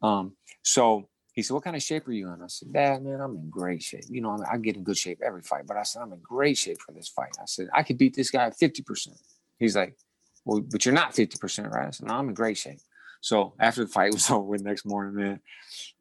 [0.00, 0.36] Um.
[0.62, 3.36] So he said, "What kind of shape are you in?" I said, "Dad, man, I'm
[3.36, 4.04] in great shape.
[4.08, 6.56] You know, I get in good shape every fight, but I said I'm in great
[6.56, 9.16] shape for this fight." I said, "I could beat this guy at 50 percent."
[9.58, 9.96] He's like,
[10.44, 12.78] "Well, but you're not 50 percent, right?" I said, "No, I'm in great shape."
[13.20, 15.40] So after the fight was over with next morning, man,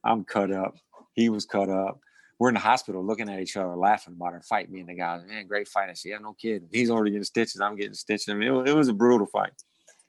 [0.03, 0.75] I'm cut up.
[1.13, 1.99] He was cut up.
[2.39, 4.69] We're in the hospital looking at each other, laughing about our fight.
[4.69, 5.89] Me and the guy, man, great fight.
[5.89, 6.67] I said, yeah, no kidding.
[6.71, 7.59] He's already getting stitches.
[7.59, 8.29] I'm getting stitches.
[8.29, 9.53] I mean, it, it was a brutal fight.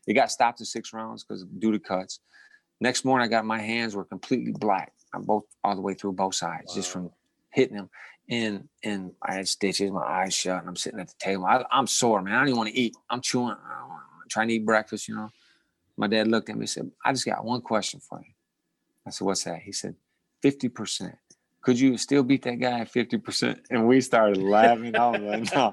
[0.06, 2.20] It got stopped in six rounds because due to cuts.
[2.80, 4.92] Next morning, I got my hands were completely black.
[5.14, 6.74] I'm both all the way through both sides, wow.
[6.74, 7.10] just from
[7.50, 7.90] hitting him.
[8.30, 11.46] And and I had stitches, my eyes shut, and I'm sitting at the table.
[11.46, 12.34] I, am sore, man.
[12.34, 12.94] I don't even want to eat.
[13.08, 13.56] I'm chewing.
[13.56, 15.30] I'm trying to eat breakfast, you know.
[15.98, 18.32] My dad looked at me and said, I just got one question for you.
[19.04, 19.60] I said, What's that?
[19.60, 19.96] He said,
[20.44, 21.12] 50%.
[21.60, 23.58] Could you still beat that guy at 50%?
[23.70, 24.94] And we started laughing.
[24.94, 25.72] I was like, No,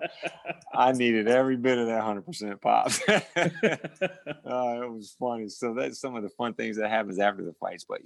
[0.74, 2.92] I needed every bit of that 100% pop.
[4.46, 5.48] oh, it was funny.
[5.48, 7.86] So that's some of the fun things that happens after the fights.
[7.88, 8.02] But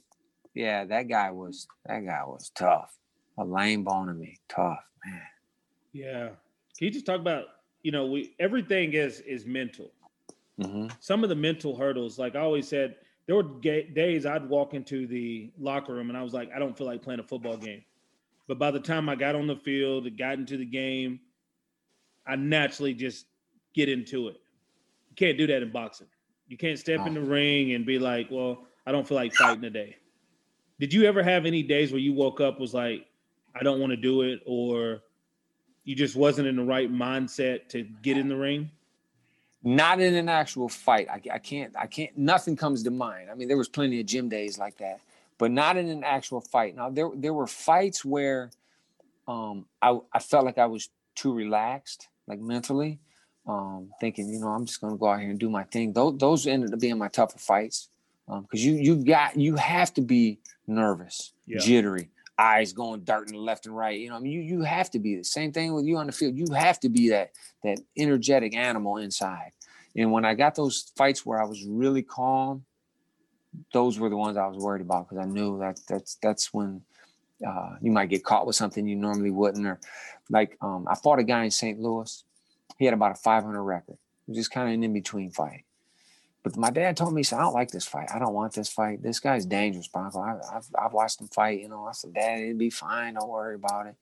[0.54, 2.94] yeah, that guy was that guy was tough.
[3.38, 5.22] Alain Bonamy, tough, man.
[5.94, 6.28] Yeah.
[6.78, 7.46] Can you just talk about
[7.82, 9.92] you know, we everything is is mental.
[10.60, 10.88] Mm-hmm.
[11.00, 12.96] Some of the mental hurdles, like I always said,
[13.26, 16.78] there were days I'd walk into the locker room and I was like, I don't
[16.78, 17.84] feel like playing a football game.
[18.48, 21.20] But by the time I got on the field, and got into the game,
[22.26, 23.28] I naturally just
[23.76, 24.42] get into it.
[25.10, 26.08] You can't do that in boxing.
[26.48, 27.06] You can't step oh.
[27.06, 29.96] in the ring and be like, well, I don't feel like fighting today.
[30.80, 33.06] Did you ever have any days where you woke up was like,
[33.54, 35.02] I don't want to do it, or
[35.84, 38.72] you just wasn't in the right mindset to get in the ring?
[39.64, 41.08] Not in an actual fight.
[41.10, 41.76] I, I can't.
[41.78, 42.18] I can't.
[42.18, 43.30] Nothing comes to mind.
[43.30, 45.02] I mean, there was plenty of gym days like that,
[45.38, 46.76] but not in an actual fight.
[46.76, 48.52] Now there there were fights where
[49.28, 53.00] um, I I felt like I was too relaxed, like mentally,
[53.46, 55.92] um, thinking, you know, I'm just going to go out here and do my thing.
[55.92, 57.90] Those those ended up being my tougher fights
[58.28, 61.60] because you, you've got you have to be nervous, yeah.
[61.60, 62.10] jittery,
[62.40, 64.00] eyes going darting left and right.
[64.00, 66.08] You know, I mean, you you have to be the same thing with you on
[66.08, 66.38] the field.
[66.38, 67.32] You have to be that
[67.64, 69.52] that energetic animal inside.
[69.96, 72.64] And when I got those fights where I was really calm,
[73.74, 76.82] those were the ones I was worried about because I knew that that's that's when
[77.46, 79.66] uh, you might get caught with something you normally wouldn't.
[79.66, 79.80] Or
[80.30, 81.80] like um, I fought a guy in St.
[81.80, 82.24] Louis.
[82.78, 83.98] He had about a 500 record.
[84.28, 85.66] It was just kind of an in between fight.
[86.44, 88.10] But my dad told me, he said, I don't like this fight.
[88.14, 89.04] I don't want this fight.
[89.04, 90.22] This guy's dangerous, Bronco.
[90.22, 91.60] I, have I've watched him fight.
[91.60, 93.16] You know, I said, Dad, it'd be fine.
[93.16, 93.96] Don't worry about it.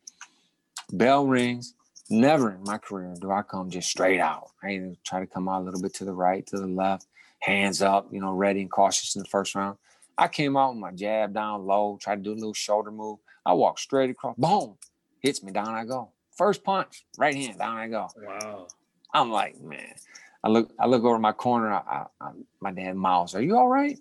[0.92, 1.74] Bell rings.
[2.10, 4.52] Never in my career do I come just straight out.
[4.64, 7.06] I either try to come out a little bit to the right, to the left,
[7.40, 9.78] hands up, you know, ready and cautious in the first round.
[10.18, 13.20] I came out with my jab down low, tried to do a little shoulder move.
[13.46, 14.78] I walk straight across, boom,
[15.20, 16.12] hits me, down I go.
[16.38, 18.08] First punch, right hand, down I go.
[18.16, 18.68] Wow.
[19.14, 19.94] I'm like, man,
[20.48, 21.74] I look I look over my corner.
[21.74, 22.30] I, I,
[22.62, 24.00] my dad Miles, are you all right?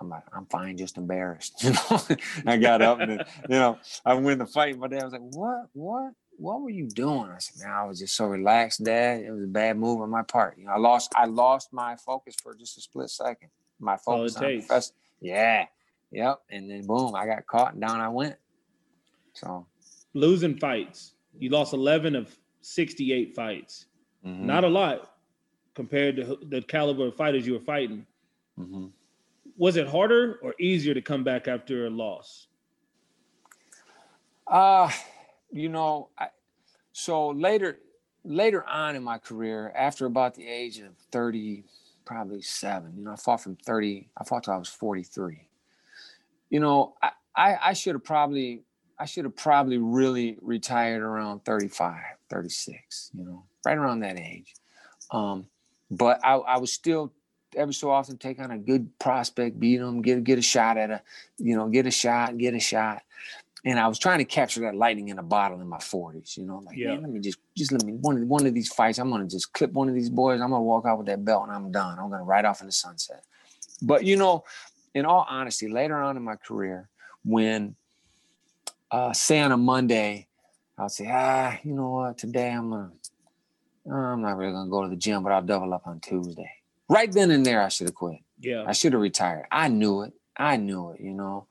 [0.00, 1.54] I'm like, I'm fine, just embarrassed.
[1.62, 2.00] You know,
[2.46, 4.76] I got up and then, you know, I win the fight.
[4.76, 5.68] My dad was like, What?
[5.72, 6.12] What?
[6.36, 7.30] What were you doing?
[7.30, 9.20] I said, Man, I was just so relaxed, Dad.
[9.20, 10.58] It was a bad move on my part.
[10.58, 13.50] You know, I lost I lost my focus for just a split second.
[13.78, 14.94] My focus on professor.
[15.20, 15.66] Yeah.
[16.10, 16.40] Yep.
[16.50, 18.34] And then boom, I got caught and down I went.
[19.34, 19.68] So
[20.12, 21.14] losing fights.
[21.38, 23.86] You lost 11 of 68 fights.
[24.26, 24.44] Mm-hmm.
[24.44, 25.13] Not a lot
[25.74, 28.06] compared to the caliber of fighters you were fighting.
[28.58, 28.86] Mm-hmm.
[29.56, 32.48] Was it harder or easier to come back after a loss?
[34.46, 34.90] Uh,
[35.52, 36.28] you know, I,
[36.92, 37.78] so later
[38.24, 41.64] later on in my career, after about the age of 30,
[42.04, 45.46] probably seven, you know, I fought from 30, I fought till I was 43.
[46.50, 48.62] You know, I, I, I should have probably
[48.98, 51.96] I should have probably really retired around 35,
[52.30, 54.54] 36, you know, right around that age.
[55.10, 55.46] Um,
[55.90, 57.12] but I, I was still
[57.56, 60.90] every so often take on a good prospect, beat them, get get a shot at
[60.90, 61.02] a,
[61.38, 63.02] you know, get a shot, get a shot.
[63.66, 66.44] And I was trying to capture that lightning in a bottle in my 40s, you
[66.44, 66.88] know, like, yeah.
[66.88, 69.22] man, let me just, just let me, one of, one of these fights, I'm going
[69.22, 70.42] to just clip one of these boys.
[70.42, 71.98] I'm going to walk out with that belt and I'm done.
[71.98, 73.24] I'm going to ride off in the sunset.
[73.80, 74.44] But, you know,
[74.94, 76.90] in all honesty, later on in my career,
[77.24, 77.74] when,
[78.90, 80.26] uh, say on a Monday,
[80.76, 83.03] I'll say, ah, you know what, today I'm going to,
[83.88, 86.50] Uh, I'm not really gonna go to the gym, but I'll double up on Tuesday.
[86.88, 88.18] Right then and there, I should have quit.
[88.40, 89.46] Yeah, I should have retired.
[89.50, 90.12] I knew it.
[90.36, 91.00] I knew it.
[91.00, 91.46] You know,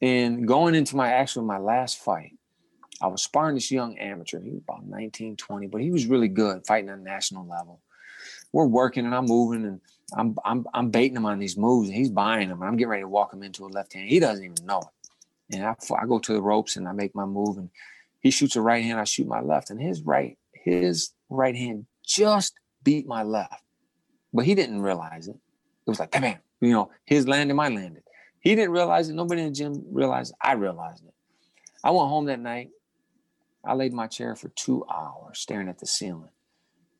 [0.00, 2.36] and going into my actual my last fight,
[3.00, 4.40] I was sparring this young amateur.
[4.40, 7.80] He was about 19, 20, but he was really good fighting on national level.
[8.52, 9.80] We're working and I'm moving and
[10.14, 12.60] I'm I'm I'm baiting him on these moves and he's buying them.
[12.60, 14.08] And I'm getting ready to walk him into a left hand.
[14.08, 15.56] He doesn't even know it.
[15.56, 17.70] And I, I go to the ropes and I make my move and
[18.20, 19.00] he shoots a right hand.
[19.00, 23.62] I shoot my left and his right his right hand just beat my left,
[24.32, 25.36] but he didn't realize it.
[25.86, 28.02] It was like, bam, bam, you know, his landed, my landed.
[28.40, 29.14] He didn't realize it.
[29.14, 30.36] Nobody in the gym realized it.
[30.40, 31.14] I realized it.
[31.84, 32.70] I went home that night.
[33.64, 36.30] I laid in my chair for two hours staring at the ceiling.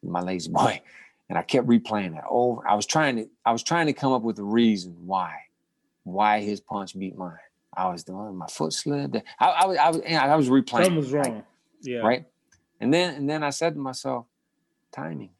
[0.03, 0.81] My lazy boy.
[1.29, 2.67] And I kept replaying that over.
[2.69, 5.35] I was trying to, I was trying to come up with a reason why,
[6.05, 7.39] why his punch beat mine.
[7.75, 9.23] I was doing my foot slid.
[9.41, 10.85] I, I was, I was, I was replaying.
[10.85, 11.33] Something was wrong.
[11.33, 11.45] Right?
[11.81, 11.99] Yeah.
[12.01, 12.27] Right.
[12.83, 14.27] And then and then I said to myself,
[14.91, 15.31] timing.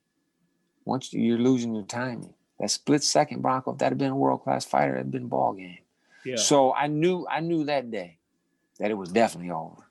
[0.85, 4.45] Once you're losing your timing, that split second Bronco, if that had been a world
[4.45, 5.79] class fighter, it'd been ball game.
[6.25, 6.37] Yeah.
[6.37, 8.19] So I knew I knew that day
[8.79, 9.83] that it was definitely over.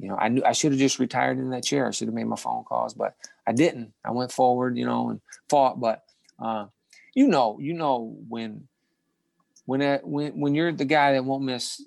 [0.00, 1.86] You know, I knew I should have just retired in that chair.
[1.86, 3.14] I should have made my phone calls, but
[3.46, 3.92] I didn't.
[4.04, 5.78] I went forward, you know, and fought.
[5.78, 6.02] But
[6.42, 6.66] uh,
[7.14, 8.66] you know, you know when
[9.64, 11.84] when that, when when you're the guy that won't miss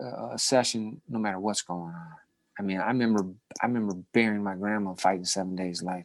[0.00, 2.12] a, a session no matter what's going on
[2.58, 3.26] I mean, I remember
[3.62, 6.04] I remember burying my grandma fighting seven days later,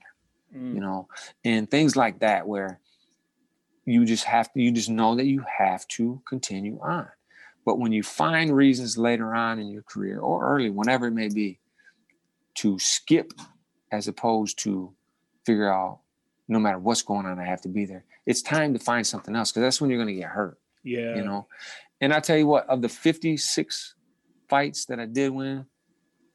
[0.55, 0.75] mm.
[0.75, 1.07] you know,
[1.43, 2.79] and things like that where
[3.85, 7.07] you just have to you just know that you have to continue on.
[7.65, 11.29] But when you find reasons later on in your career or early, whenever it may
[11.29, 11.59] be,
[12.55, 13.31] to skip
[13.91, 14.93] as opposed to
[15.45, 15.99] figure out
[16.47, 18.03] no matter what's going on, I have to be there.
[18.25, 20.59] It's time to find something else because that's when you're going to get hurt.
[20.83, 21.15] Yeah.
[21.15, 21.47] You know,
[22.01, 23.95] and I tell you what, of the 56
[24.49, 25.65] fights that I did win,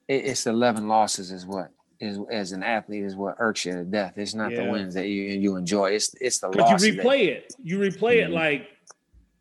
[0.09, 4.15] it's 11 losses is what is as an athlete is what irks you to death.
[4.17, 4.65] It's not Yeah.
[4.65, 5.91] the wins that you you enjoy.
[5.91, 6.87] It's it's the losses.
[6.87, 7.55] you that- replay it.
[7.63, 8.35] You replay it Mhm.
[8.35, 8.69] like,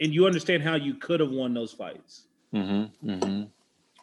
[0.01, 3.47] and you understand how you could have won those fights, Mhm, mhm.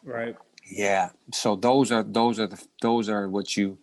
[0.03, 0.35] right?
[0.71, 1.09] Yeah.
[1.33, 3.77] So those are those are the those are what you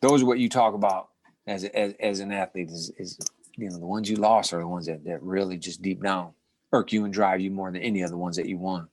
[0.00, 1.08] those are what you talk about
[1.46, 3.18] as as, as an athlete is is
[3.56, 6.32] you know the ones you lost are the ones that, that really just deep down
[6.72, 8.86] irk you and drive you more than any of the ones that you won.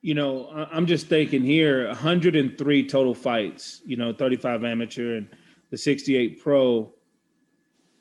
[0.00, 5.28] You know, I'm just thinking here 103 total fights, you know, 35 amateur and
[5.70, 6.92] the 68 pro.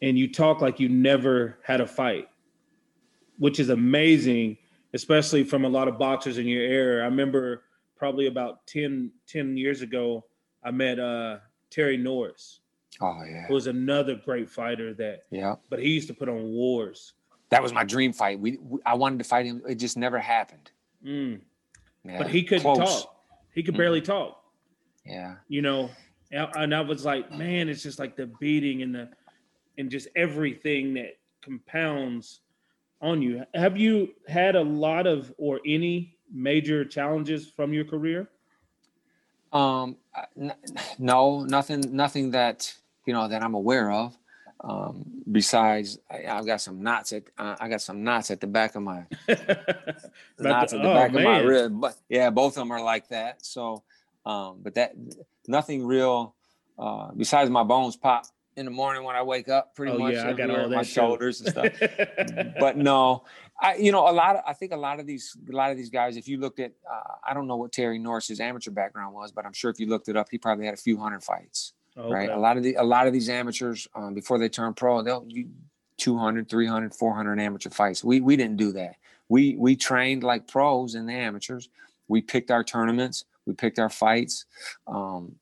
[0.04, 2.30] And you talk like you never had a fight,
[3.40, 4.58] which is amazing,
[4.94, 7.02] especially from a lot of boxers in your era.
[7.02, 7.64] I remember
[7.96, 10.24] probably about 10, 10 years ago,
[10.64, 11.38] I met uh,
[11.72, 12.60] Terry Norris,
[13.02, 13.48] Oh yeah.
[13.48, 15.56] who was another great fighter that, Yeah.
[15.72, 17.14] but he used to put on wars.
[17.50, 18.40] That was my dream fight.
[18.40, 19.64] We, we I wanted to fight him.
[19.68, 20.70] It just never happened.
[21.04, 21.40] Mm.
[22.08, 23.04] Yeah, But he couldn't close.
[23.04, 23.16] talk.
[23.54, 24.44] He could barely talk.
[25.06, 25.36] Yeah.
[25.48, 25.90] you know
[26.34, 29.10] and and i was like man it's just like the beating and the
[29.78, 32.42] and just everything that compounds
[33.02, 38.30] on you have you had a lot of or any major challenges from your career
[39.54, 39.96] Um,
[40.38, 40.54] n-
[41.00, 42.74] no, nothing, nothing that
[43.06, 44.18] you know that I'm aware of.
[44.62, 48.48] Um, besides, I, I've got some knots at uh, I got some knots at the
[48.48, 49.06] back of my
[50.40, 51.80] knots at the oh, back of my rib.
[51.80, 53.46] But yeah, both of them are like that.
[53.46, 53.84] So,
[54.26, 54.94] um, but that
[55.48, 56.36] nothing real.
[56.78, 60.14] Uh, besides my bones pop in the morning when I wake up, pretty oh much
[60.14, 61.74] yeah i got all that my shoulders and stuff.
[62.60, 63.24] but no,
[63.62, 65.78] I you know a lot of I think a lot of these a lot of
[65.78, 66.18] these guys.
[66.18, 69.46] If you looked at uh, I don't know what Terry Norris's amateur background was, but
[69.46, 71.74] I'm sure if you looked it up, he probably had a few hundred fights.
[71.98, 75.02] Right, a lot of the a lot of these amateurs um, before they turn pro,
[75.02, 75.50] they'll you
[75.98, 78.04] 200, 300, 400 amateur fights.
[78.04, 78.96] We we didn't do that.
[79.30, 81.70] We we trained like pros and the amateurs.
[82.08, 83.26] We picked our tournaments.
[83.46, 84.46] We picked our fights.
[84.86, 85.36] Um,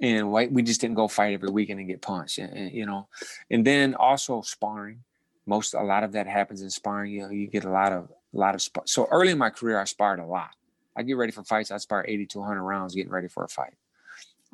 [0.00, 3.08] and we, we just didn't go fight every weekend and get punched, you know.
[3.50, 5.02] And then also sparring.
[5.46, 7.12] Most a lot of that happens in sparring.
[7.12, 8.84] You know, you get a lot of a lot of spar.
[8.86, 10.50] So early in my career, I sparred a lot.
[10.96, 11.70] I get ready for fights.
[11.70, 13.74] I spar 80 to 100 rounds getting ready for a fight.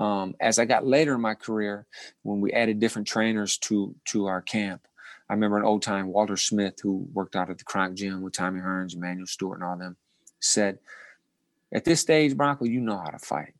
[0.02, 1.86] Um, as I got later in my career,
[2.24, 4.88] when we added different trainers to to our camp,
[5.30, 8.32] I remember an old time Walter Smith who worked out at the Kronk Gym with
[8.32, 9.96] Tommy Hearns, Emanuel Steward, and all them,
[10.40, 10.80] said,
[11.72, 13.54] "At this stage, Bronco, you know how to fight.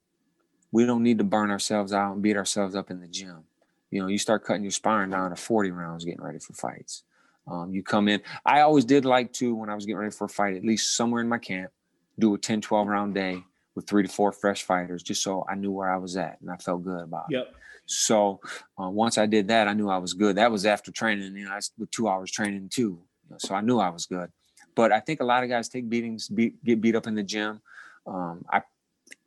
[0.72, 3.44] We don't need to burn ourselves out and beat ourselves up in the gym.
[3.92, 7.04] You know, you start cutting your sparring down to 40 rounds, getting ready for fights.
[7.46, 8.20] Um, you come in.
[8.44, 10.96] I always did like to, when I was getting ready for a fight, at least
[10.96, 11.70] somewhere in my camp,
[12.18, 15.54] do a 10, 12 round day with three to four fresh fighters, just so I
[15.54, 17.34] knew where I was at and I felt good about it.
[17.34, 17.54] yep
[17.86, 18.40] So
[18.80, 20.36] uh, once I did that, I knew I was good.
[20.36, 21.36] That was after training.
[21.36, 23.00] You know, I s- with two hours training too,
[23.38, 24.30] so I knew I was good.
[24.74, 27.22] But I think a lot of guys take beatings, beat, get beat up in the
[27.22, 27.60] gym.
[28.06, 28.62] Um, I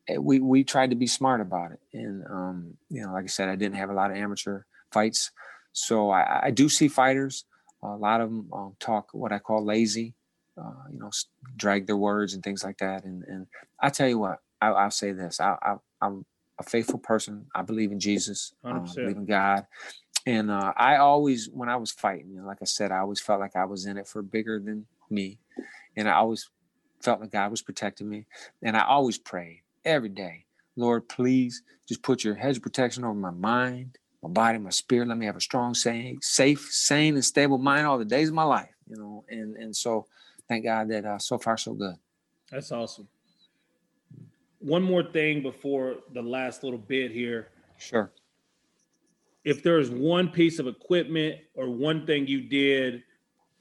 [0.08, 3.28] eh, we we tried to be smart about it, and um, you know, like I
[3.28, 5.32] said, I didn't have a lot of amateur fights,
[5.74, 7.46] so I, I do see fighters.
[7.84, 10.16] A lot of them um, talk what I call lazy,
[10.58, 11.12] uh, you know,
[11.58, 13.04] drag their words and things like that.
[13.04, 13.48] And and
[13.80, 16.26] I tell you what, I, I'll say this: I, I, I'm
[16.60, 17.48] a faithful person.
[17.54, 18.54] I believe in Jesus.
[18.64, 18.96] I 100%.
[18.96, 19.66] believe in God.
[20.28, 23.22] And uh, I always, when I was fighting, you know, like I said, I always
[23.22, 25.38] felt like I was in it for bigger than me,
[25.96, 26.50] and I always
[27.02, 28.26] felt like God was protecting me.
[28.64, 30.46] And I always prayed every day,
[30.76, 35.08] Lord, please just put your hedge of protection over my mind, my body, my spirit.
[35.08, 38.34] Let me have a strong, sane, safe, sane, and stable mind all the days of
[38.34, 38.74] my life.
[38.88, 40.08] You know, and and so
[40.48, 41.96] thank God that uh, so far so good.
[42.52, 43.08] that's awesome
[44.60, 48.12] one more thing before the last little bit here Sure.
[49.44, 53.04] if there's one piece of equipment or one thing you did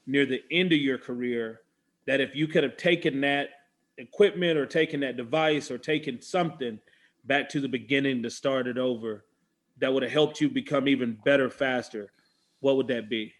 [0.07, 1.61] near the end of your career
[2.05, 3.49] that if you could have taken that
[3.97, 6.79] equipment or taken that device or taken something
[7.25, 9.25] back to the beginning to start it over
[9.79, 12.11] that would have helped you become even better faster
[12.61, 13.33] what would that be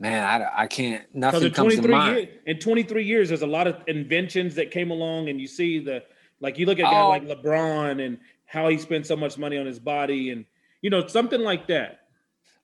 [0.00, 1.04] Man, I, I can't.
[1.14, 2.16] Nothing in comes to 23 mind.
[2.16, 5.78] years in 23 years there's a lot of inventions that came along and you see
[5.78, 6.02] the
[6.40, 7.08] like you look at a guy Oh.
[7.10, 10.46] like lebron and how he spent so much money on his body and
[10.82, 11.98] you know something like that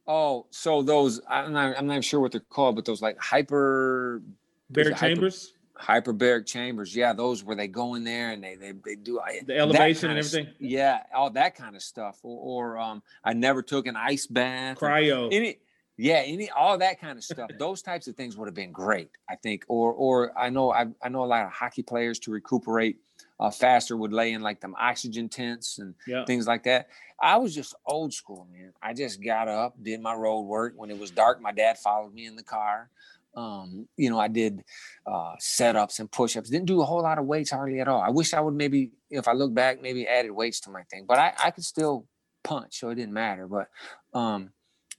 [0.08, 4.22] Oh, so those I'm not I'm not sure what they're called, but those like hyper
[4.70, 6.94] Barry it hyper- Chambers, hyperbaric chambers.
[6.96, 10.18] Yeah, those where they go in there and they they, they do the elevation and
[10.20, 12.18] everything, Yeah, all that kind of stuff.
[12.22, 14.78] Or, or um, I never took an ice bath.
[14.78, 15.28] cryo.
[15.32, 15.58] Any,
[15.96, 17.50] yeah, any all that kind of stuff.
[17.58, 19.64] Those types of things would have been great, I think.
[19.68, 22.98] Or or I know I I know a lot of hockey players to recuperate
[23.38, 26.24] uh, faster would lay in like them oxygen tents and Yeah.
[26.24, 26.88] things like that.
[27.20, 28.72] I was just old school, man.
[28.82, 30.74] I just got up, did my road work.
[30.76, 32.90] When it was dark, my dad followed me in the car.
[33.34, 34.64] Um, you know, I did
[35.06, 36.48] uh, setups and push-ups.
[36.48, 38.00] Didn't do a whole lot of weights hardly at all.
[38.00, 41.04] I wish I would maybe, if I look back, maybe added weights to my thing.
[41.06, 42.06] But I, I could still
[42.42, 43.46] punch, so it didn't matter.
[43.46, 43.68] But
[44.14, 44.52] um,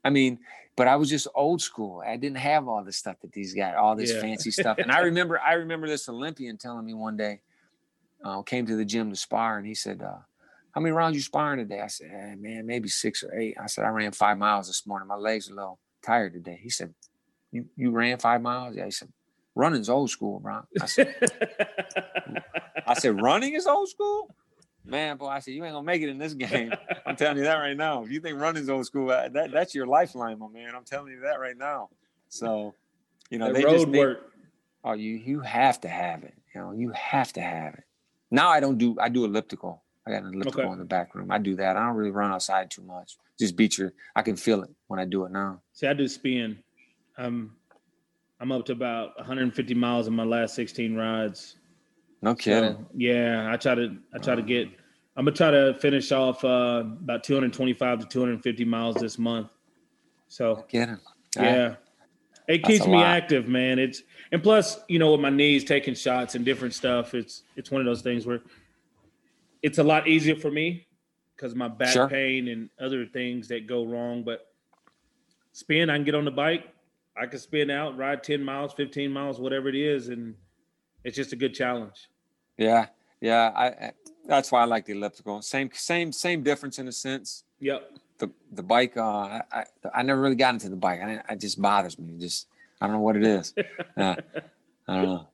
[0.04, 0.38] I mean,
[0.78, 2.03] but I was just old school.
[2.05, 4.21] I didn't have all the stuff that these got, all this Yeah.
[4.21, 4.78] fancy stuff.
[4.78, 7.41] And I remember, I remember this Olympian telling me one day,
[8.23, 10.17] uh, came to the gym to spar, and he said, uh,
[10.71, 13.57] "How many rounds you sparring today?" I said, eh, "Man, maybe six or eight.
[13.61, 15.07] I said, "I ran five miles this morning.
[15.07, 16.93] My legs are a little tired today." He said,
[17.51, 18.86] "You you ran five miles?" Yeah.
[18.86, 19.11] He said,
[19.55, 21.15] "Running's old school, bro." I said,
[22.88, 24.36] "I said running is old school."
[24.88, 26.72] Man, boy, I said you ain't gonna make it in this game.
[27.06, 28.04] I'm telling you that right now.
[28.04, 30.74] If you think running's old school, that that's your lifeline, my man.
[30.76, 31.90] I'm telling you that right now.
[32.30, 32.74] So,
[33.30, 34.32] you know, the they road just need, work.
[34.84, 36.34] Oh, you you have to have it.
[36.56, 37.84] You know, you have to have it.
[38.32, 39.84] Now I don't do I do elliptical.
[40.06, 40.72] I got an elliptical Okay.
[40.72, 41.32] in the back room.
[41.32, 41.76] I do that.
[41.76, 43.18] I don't really run outside too much.
[43.38, 45.62] Just beat your I can feel it when I do it now.
[45.74, 46.60] See, I do spin.
[47.18, 47.56] I'm
[48.40, 51.58] I'm up to about 150 miles in my last 16 rides.
[52.22, 52.74] No kidding.
[52.74, 54.68] So, yeah, I try to I try to get.
[55.15, 59.51] I'm gonna try to finish off uh, about 225 to 250 miles this month.
[60.28, 60.99] So kidding.
[61.36, 61.76] yeah,
[62.47, 63.05] it That's keeps me lot.
[63.05, 63.80] active, man.
[63.80, 67.72] It's and plus, you know, with my knees taking shots and different stuff, it's it's
[67.72, 68.41] one of those things where
[69.63, 70.88] it's a lot easier for me
[71.36, 72.07] because my back Sure.
[72.07, 74.24] pain and other things that go wrong.
[74.24, 74.47] But
[75.51, 76.68] spin, I can get on the bike,
[77.20, 80.36] I can spin out, ride 10 miles, 15 miles, whatever it is, and
[81.04, 82.10] it's just a good challenge.
[82.58, 82.88] Yeah.
[83.22, 83.52] Yeah.
[83.56, 83.91] I, I
[84.26, 85.41] that's why I like the elliptical.
[85.41, 87.43] Same same same difference in a sense.
[87.60, 87.91] Yep.
[88.18, 89.64] The the bike, uh I I,
[89.95, 91.02] I never really got into the bike.
[91.02, 92.14] I it just bothers me.
[92.14, 92.48] It just
[92.82, 93.54] I don't know what it is.
[93.98, 94.16] Yeah.
[94.88, 95.28] I don't know.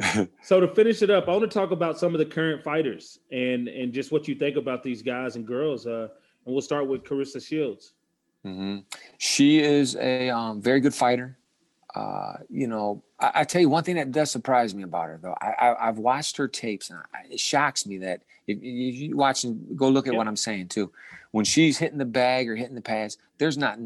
[0.42, 3.18] So to finish it up, I want to talk about some of the current fighters
[3.30, 5.86] and and just what you think about these guys and girls.
[5.86, 6.08] Uh,
[6.46, 7.92] and we'll start with Claressa Shields.
[8.44, 8.78] Mm-hmm.
[9.18, 11.36] She is a um, very good fighter.
[11.94, 15.18] Uh, you know, I, I tell you one thing that does surprise me about her,
[15.22, 15.34] though.
[15.40, 18.62] I, I, I've watched her tapes, and I, it shocks me that if, if
[18.96, 20.18] you watch and go look at Yeah.
[20.18, 20.92] what I'm saying too,
[21.32, 23.78] when she's hitting the bag or hitting the pads, there's not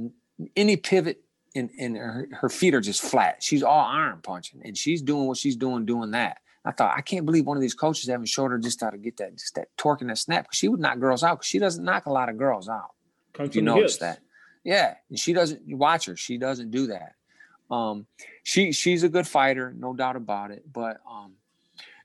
[0.57, 1.21] any pivot.
[1.57, 3.41] In, in her, her feet are just flat.
[3.41, 6.39] She's all arm punching, and she's doing what she's doing, doing that.
[6.65, 8.99] I thought I can't believe one of these coaches haven't showed her just how to
[8.99, 10.49] get that, just that torque and that snap.
[10.51, 11.39] she would knock girls out.
[11.39, 12.91] 'cause she doesn't knock a lot of girls out
[13.35, 13.99] Comes if you notice hips.
[14.01, 14.19] that.
[14.65, 16.17] Yeah, and she doesn't watch her.
[16.17, 17.13] She doesn't do that.
[17.71, 18.07] Um,
[18.43, 20.65] she she's a good fighter, no doubt about it.
[20.73, 21.33] But um,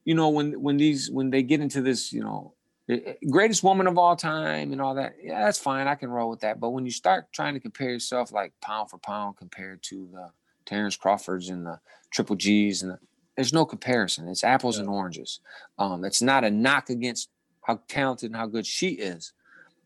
[0.05, 2.53] you know when when these when they get into this, you know,
[2.89, 5.88] eh, eh, greatest woman of all time and all that, yeah, that's fine.
[5.88, 6.60] I can roll with that.
[6.60, 10.30] But when you start trying to compare yourself like pound for pound compared to the
[10.66, 11.80] Terence Crawfords and the
[12.12, 12.99] Triple G's and the,
[13.36, 14.28] there's no comparison.
[14.28, 14.82] It's apples Yeah.
[14.82, 15.39] and oranges.
[15.78, 17.30] Um, it's not a knock against
[17.64, 19.34] how talented and how good she is,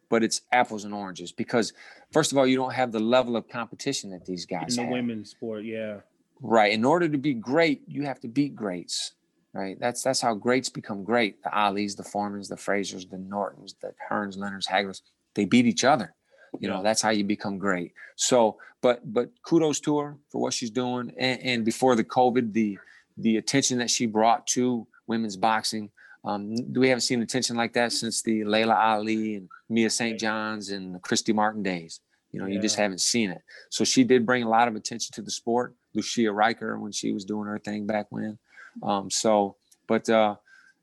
[0.09, 1.73] but it's apples and oranges because
[2.11, 4.83] first of all, you don't have the level of competition that these guys in the
[4.83, 4.91] have.
[4.91, 5.63] women's sport.
[5.63, 6.01] Yeah.
[6.41, 6.73] Right.
[6.73, 9.13] In order to be great, you have to beat greats.
[9.53, 9.79] Right.
[9.79, 11.43] That's that's how greats become great.
[11.43, 15.03] The Alis, the Foremans, the Fraziers, the Nortons, the Hearns, Leonards, Haglers,
[15.35, 16.15] they beat each other.
[16.59, 17.93] You know, that's how you become great.
[18.15, 21.11] So, but but kudos to her for what she's doing.
[21.17, 22.77] And, and before the COVID, the
[23.17, 25.89] the attention that she brought to women's boxing.
[26.25, 30.19] Um, we haven't seen attention like that since the Laila Ali and Mia St.
[30.19, 31.99] John's and Christy Martin days.
[32.31, 33.41] You know, you just haven't seen it.
[33.69, 35.75] So she did bring a lot of attention to the sport.
[35.93, 38.39] Lucia Rijker when she was doing her thing back when.
[38.81, 39.57] Um, so,
[39.87, 40.35] but uh,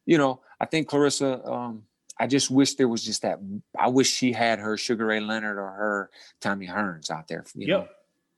[0.07, 1.45] you know, I think Claressa.
[1.51, 1.83] Um,
[2.19, 3.41] I just wish there was just that.
[3.79, 6.11] I wish she had her Sugar Ray Leonard or her
[6.41, 7.45] Tommy Hearns out there.
[7.55, 7.79] You know?
[7.79, 7.91] Yep.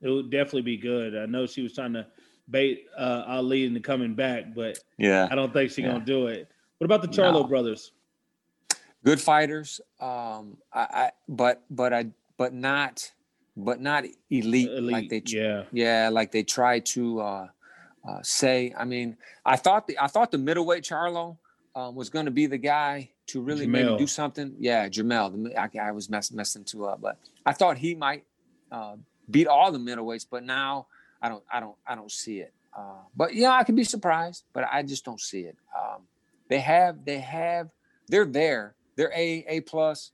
[0.03, 1.15] It would definitely be good.
[1.17, 2.07] I know she was trying to
[2.49, 5.27] bait uh, Ali into coming back, but Yeah.
[5.29, 5.91] I don't think she's Yeah.
[5.91, 6.49] gonna do it.
[6.83, 7.43] What about the Charlo No.
[7.45, 7.93] brothers?
[9.05, 9.79] good fighters.
[10.01, 12.07] Um I, I but but i
[12.37, 13.09] but not
[13.55, 15.63] but not elite, like they yeah.
[15.71, 17.47] yeah like they try to uh
[18.07, 18.73] uh say.
[18.77, 19.15] I mean
[19.45, 21.37] i thought the i thought the middleweight charlo
[21.75, 24.53] um, was going to be the guy to really maybe do something.
[24.59, 25.31] Yeah Jermall.
[25.31, 28.25] The, I, I was mess, messing two up but i thought he might
[28.73, 28.95] uh
[29.31, 30.87] beat all the middleweights but now
[31.21, 32.53] i don't i don't i don't see it.
[32.77, 35.57] Uh but yeah i could be surprised but i just don't see it.
[35.77, 36.01] Um
[36.49, 37.69] they have they have
[38.07, 40.11] they're there they're a a plus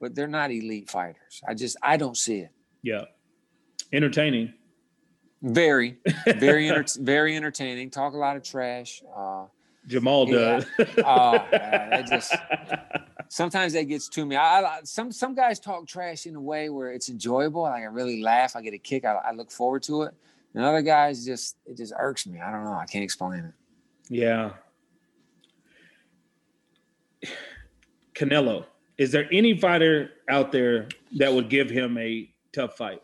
[0.00, 2.50] but they're not elite fighters i just i don't see it
[2.82, 3.04] Yeah.
[3.92, 4.54] Entertaining.
[5.42, 5.98] very
[6.38, 9.44] very enter- very entertaining talk a lot of trash uh
[9.88, 10.60] Jamal Yeah.
[10.78, 10.88] does.
[11.04, 12.34] Oh, man, just-
[13.28, 16.68] sometimes that gets to me I, I some some guys talk trash in a way
[16.68, 19.82] where it's enjoyable like i really laugh i get a kick i, I look forward
[19.84, 20.14] to it
[20.54, 23.54] and other guys just it just irks me i don't know i can't explain it
[24.08, 24.50] yeah.
[28.14, 28.64] Canelo.
[28.98, 33.02] Is there any fighter out there that would give him a tough fight?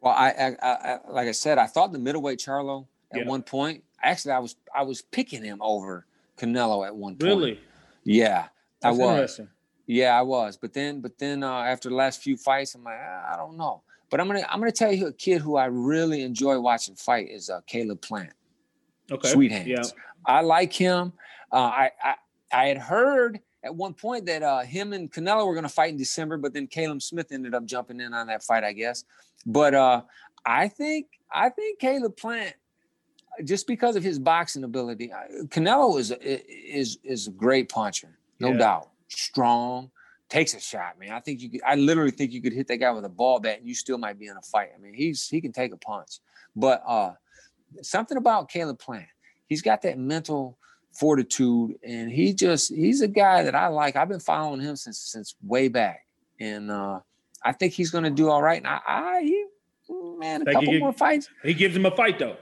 [0.00, 3.26] Well, I, I, I like I said, I thought the middleweight Charlo at Yeah.
[3.28, 3.84] one point.
[4.02, 7.22] Actually, I was I was picking him over Canelo at one point.
[7.22, 7.60] Really?
[8.04, 8.48] Yeah,
[8.80, 9.40] That's I was.
[9.86, 10.56] Yeah, I was.
[10.56, 13.56] But then, but then uh, after the last few fights, I'm like, "Ah, I don't
[13.56, 13.82] know.
[14.10, 17.28] But I'm gonna I'm gonna tell you a kid who I really enjoy watching fight
[17.30, 18.32] is uh, Caleb Plant.
[19.10, 19.28] Okay.
[19.28, 19.68] Sweet hands.
[19.68, 19.82] Yeah.
[20.26, 21.12] I like him.
[21.52, 22.14] Uh, I, I
[22.52, 25.90] I had heard at one point that uh, him and Canelo were going to fight
[25.90, 29.04] in December, but then Caleb Smith ended up jumping in on that fight, I guess.
[29.46, 30.02] But uh,
[30.44, 32.54] I think I think Caleb Plant,
[33.44, 35.12] just because of his boxing ability,
[35.46, 38.58] Canelo is is is a great puncher, no Yeah.
[38.58, 38.88] doubt.
[39.08, 39.90] Strong,
[40.28, 41.10] takes a shot, man.
[41.10, 41.60] I think you could.
[41.66, 43.98] I literally think you could hit that guy with a ball bat, and you still
[43.98, 44.70] might be in a fight.
[44.74, 46.18] I mean, he's he can take a punch,
[46.56, 47.12] but uh,
[47.82, 49.06] something about Caleb Plant.
[49.48, 50.56] He's got that mental
[50.92, 53.96] fortitude, and he just he's a guy that I like.
[53.96, 56.06] I've been following him since since way back,
[56.38, 57.00] and uh,
[57.44, 58.58] I think he's going to do all right.
[58.58, 59.44] And I, I he,
[60.18, 61.28] man, a couple more fights.
[61.42, 62.36] He gives him a fight though.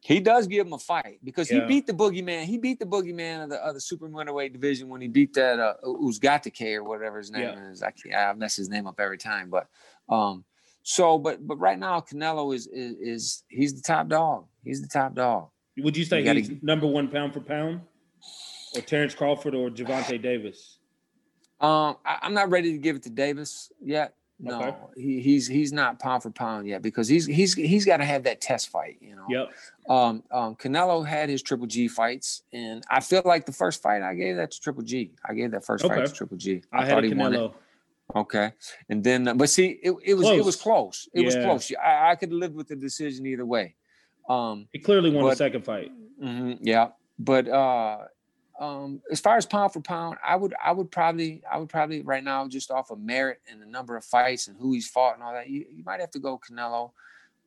[0.00, 2.44] He does give him a fight because he beat the boogeyman.
[2.44, 5.58] He beat the boogeyman of the of the super middleweight division when he beat that
[5.58, 7.70] uh, Uzgatike or whatever his name Yeah.
[7.70, 7.82] is.
[7.82, 9.66] I can't, I mess his name up every time, but
[10.08, 10.44] um,
[10.84, 14.46] so but but right now Canelo is is, is he's the top dog.
[14.62, 15.48] He's the top dog.
[15.78, 17.80] Would you say You gotta- he's number one pound for pound?
[18.74, 20.78] Or Terence Crawford or Gervonta Davis?
[21.60, 24.14] Um, I, I'm not ready to give it to Davis yet.
[24.38, 24.76] No, Okay.
[24.98, 28.24] he, he's he's not pound for pound yet because he's he's he's got to have
[28.24, 28.98] that test fight.
[29.00, 29.24] You know.
[29.30, 29.48] Yep.
[29.88, 34.02] Um, um, Canelo had his Triple G fights, and I feel like the first fight
[34.02, 35.12] I gave that to Triple G.
[35.26, 36.62] I gave that first fight to Triple G.
[36.70, 37.38] I, had thought he won it.
[37.38, 37.54] Canelo.
[38.14, 38.52] Okay,
[38.90, 41.08] and then uh, but see, it, it was it was close.
[41.14, 41.72] It was close.
[41.82, 43.74] I, I could live with the decision either way.
[44.28, 45.92] Um, He clearly won the second fight.
[46.22, 47.98] mhm, yeah, but uh,
[48.58, 52.02] um, as far as pound for pound, I would I would probably I would probably
[52.02, 55.14] right now just off of merit and the number of fights and who he's fought
[55.14, 56.92] and all that, you, you might have to go Canelo.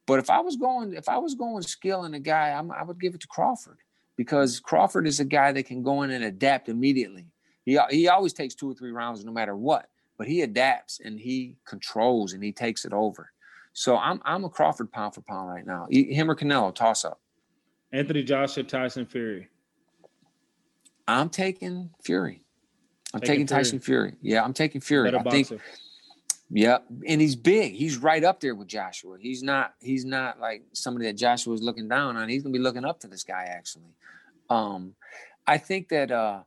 [0.06, 2.84] But if I was going if I was going skill in a guy, I'm, I
[2.84, 3.80] would give it to Crawford
[4.16, 7.26] because Crawford is a guy that can go in and adapt immediately.
[7.66, 11.20] He he always takes two or three rounds no matter what, but he adapts and
[11.20, 13.32] he controls and he takes it over.
[13.80, 15.88] So I'm I'm a Crawford pound for pound right now.
[15.90, 17.22] Him or Canelo toss up.
[17.94, 19.48] Anthony Joshua, Tyson Fury.
[21.08, 22.44] I'm taking Fury.
[23.14, 24.16] I'm Taking taking Tyson Fury.
[24.22, 25.10] Yeah, I'm taking Fury.
[25.10, 25.64] Better I think boxer.
[26.50, 27.72] yeah, and he's big.
[27.72, 29.16] He's right up there with Joshua.
[29.18, 32.28] He's not he's not like somebody that Joshua is looking down on.
[32.28, 33.96] He's going to be looking up to this guy actually.
[34.50, 34.94] Um
[35.48, 36.42] I think that uh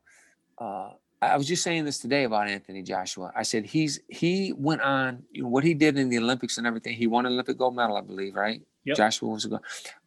[0.59, 0.91] uh
[1.31, 3.31] I was just saying this today about Anthony Joshua.
[3.35, 6.67] I said he's he went on you know, what he did in the Olympics and
[6.67, 6.95] everything.
[6.95, 8.61] He won an Olympic gold medal, I believe, right?
[8.85, 8.97] Yep.
[8.97, 9.59] Joshua was a go,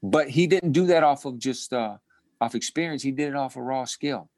[0.03, 1.97] but he didn't do that off of just uh
[2.41, 3.03] off experience.
[3.03, 4.29] He did it off of raw skill.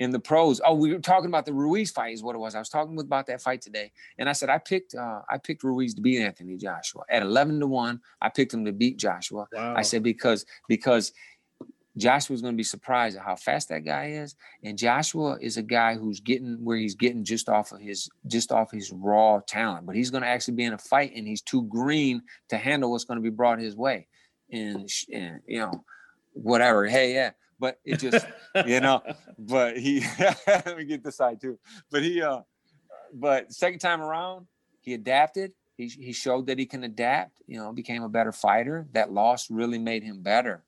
[0.00, 2.54] In the pros, oh, we were talking about the Ruiz fight, is what it was.
[2.54, 5.64] I was talking about that fight today, and I said I picked uh I picked
[5.64, 8.00] Ruiz to beat Anthony Joshua at eleven to one.
[8.20, 9.46] I picked him to beat Joshua.
[9.52, 9.74] Wow.
[9.76, 11.12] I said because because
[11.98, 15.62] Joshua's going to be surprised at how fast that guy is, and Joshua is a
[15.62, 19.86] guy who's getting where he's getting just off of his just off his raw talent,
[19.86, 22.90] but he's going to actually be in a fight, and he's too green to handle
[22.90, 24.06] what's going to be brought his way,
[24.50, 25.84] and, and you know,
[26.32, 26.86] whatever.
[26.86, 28.26] Hey, yeah, but it just
[28.66, 29.02] you know,
[29.38, 30.04] but he
[30.46, 31.58] let me get this side too,
[31.90, 32.40] but he uh,
[33.12, 34.46] but second time around
[34.88, 35.52] he adapted.
[35.76, 38.88] He, he showed that he can adapt, you know, became a better fighter.
[38.92, 40.64] That loss really made him better.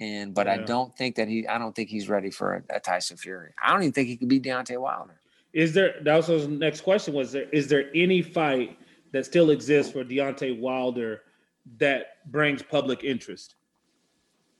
[0.00, 2.80] And but I don't think that he I don't think he's ready for a, a
[2.80, 3.50] Tyson Fury.
[3.62, 5.20] I don't even think he could beat Deontay Wilder.
[5.52, 8.78] Is there that was the next question was there is there any fight
[9.12, 11.22] that still exists for Deontay Wilder
[11.78, 13.54] that brings public interest?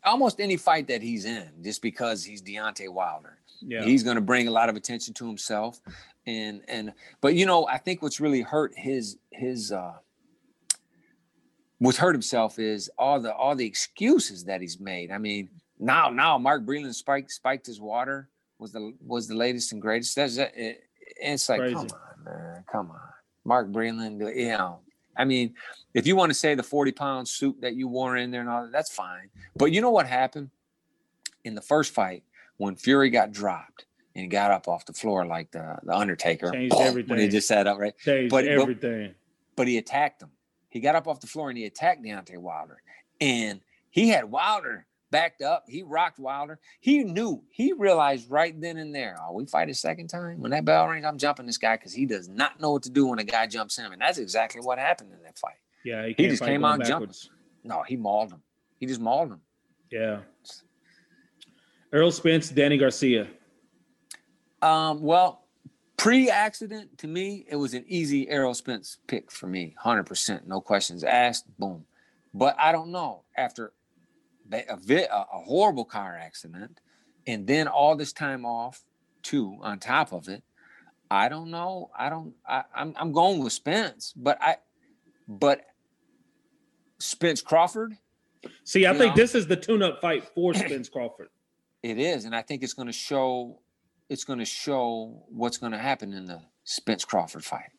[0.05, 3.39] Almost any fight that he's in, just because he's Deontay Wilder.
[3.61, 3.85] Yeah.
[3.85, 5.81] He's going to bring a lot of attention to himself,
[6.27, 9.95] and and but you know I think what's really hurt his his uh
[11.83, 15.11] what's hurt himself is all the all the excuses that he's made.
[15.11, 18.29] I mean now now Mark Breland spiked spiked his water
[18.59, 20.15] was the was the latest and greatest.
[20.17, 20.85] That's it, it-
[21.21, 21.75] it's like Crazy.
[21.75, 23.01] come on man, come on,
[23.45, 24.19] Mark Breland.
[24.35, 24.81] You know,
[25.17, 25.55] I mean,
[25.95, 28.49] if you want to say the forty pound suit that you wore in there and
[28.49, 29.29] all that, that's fine.
[29.57, 30.51] But you know what happened
[31.45, 32.23] in the first fight
[32.57, 33.85] when Fury got dropped
[34.17, 37.19] and got up off the floor like the the Undertaker Changed when everything.
[37.19, 39.15] he just sat up right Changed but- but- everything.
[39.57, 40.31] but he attacked him.
[40.73, 42.81] He got up off the floor and he attacked Deontay Wilder.
[43.21, 43.61] And
[43.91, 45.65] he had Wilder backed up.
[45.69, 46.59] He rocked Wilder.
[46.81, 50.41] He knew, he realized right then and there, oh, we fight a second time.
[50.41, 52.91] When that bell rings, I'm jumping this guy because he does not know what to
[52.91, 53.93] do when a guy jumps him.
[53.93, 55.59] And that's exactly what happened in that fight.
[55.85, 57.09] yeah, he can't just came out jumping.
[57.09, 57.31] backwards.
[57.65, 58.43] No, he mauled him.
[58.81, 59.41] He just mauled him.
[59.91, 60.21] Yeah.
[61.93, 63.29] Errol Spence, Danny Garcia.
[64.63, 65.42] Um, well,
[66.03, 70.61] Pre-accident, to me, it was an easy Errol Spence pick for me, hundred percent, no
[70.61, 71.45] questions asked.
[71.61, 71.85] Boom.
[72.35, 73.73] But I don't know after
[74.53, 76.81] a, a, a horrible car accident,
[77.25, 78.83] and then all this time off
[79.23, 80.43] too on top of it.
[81.09, 81.91] I don't know.
[81.97, 82.35] I don't.
[82.45, 84.57] I, I'm I'm going with Spence, but I,
[85.29, 85.61] but
[86.99, 87.97] Spence Crawford.
[88.65, 91.29] See, I think know, this is the tune-up fight for Spence Crawford.
[91.85, 93.61] It is, and I think it's going to show.
[94.09, 97.71] It's going to show what's going to happen in the Spence Crawford fight.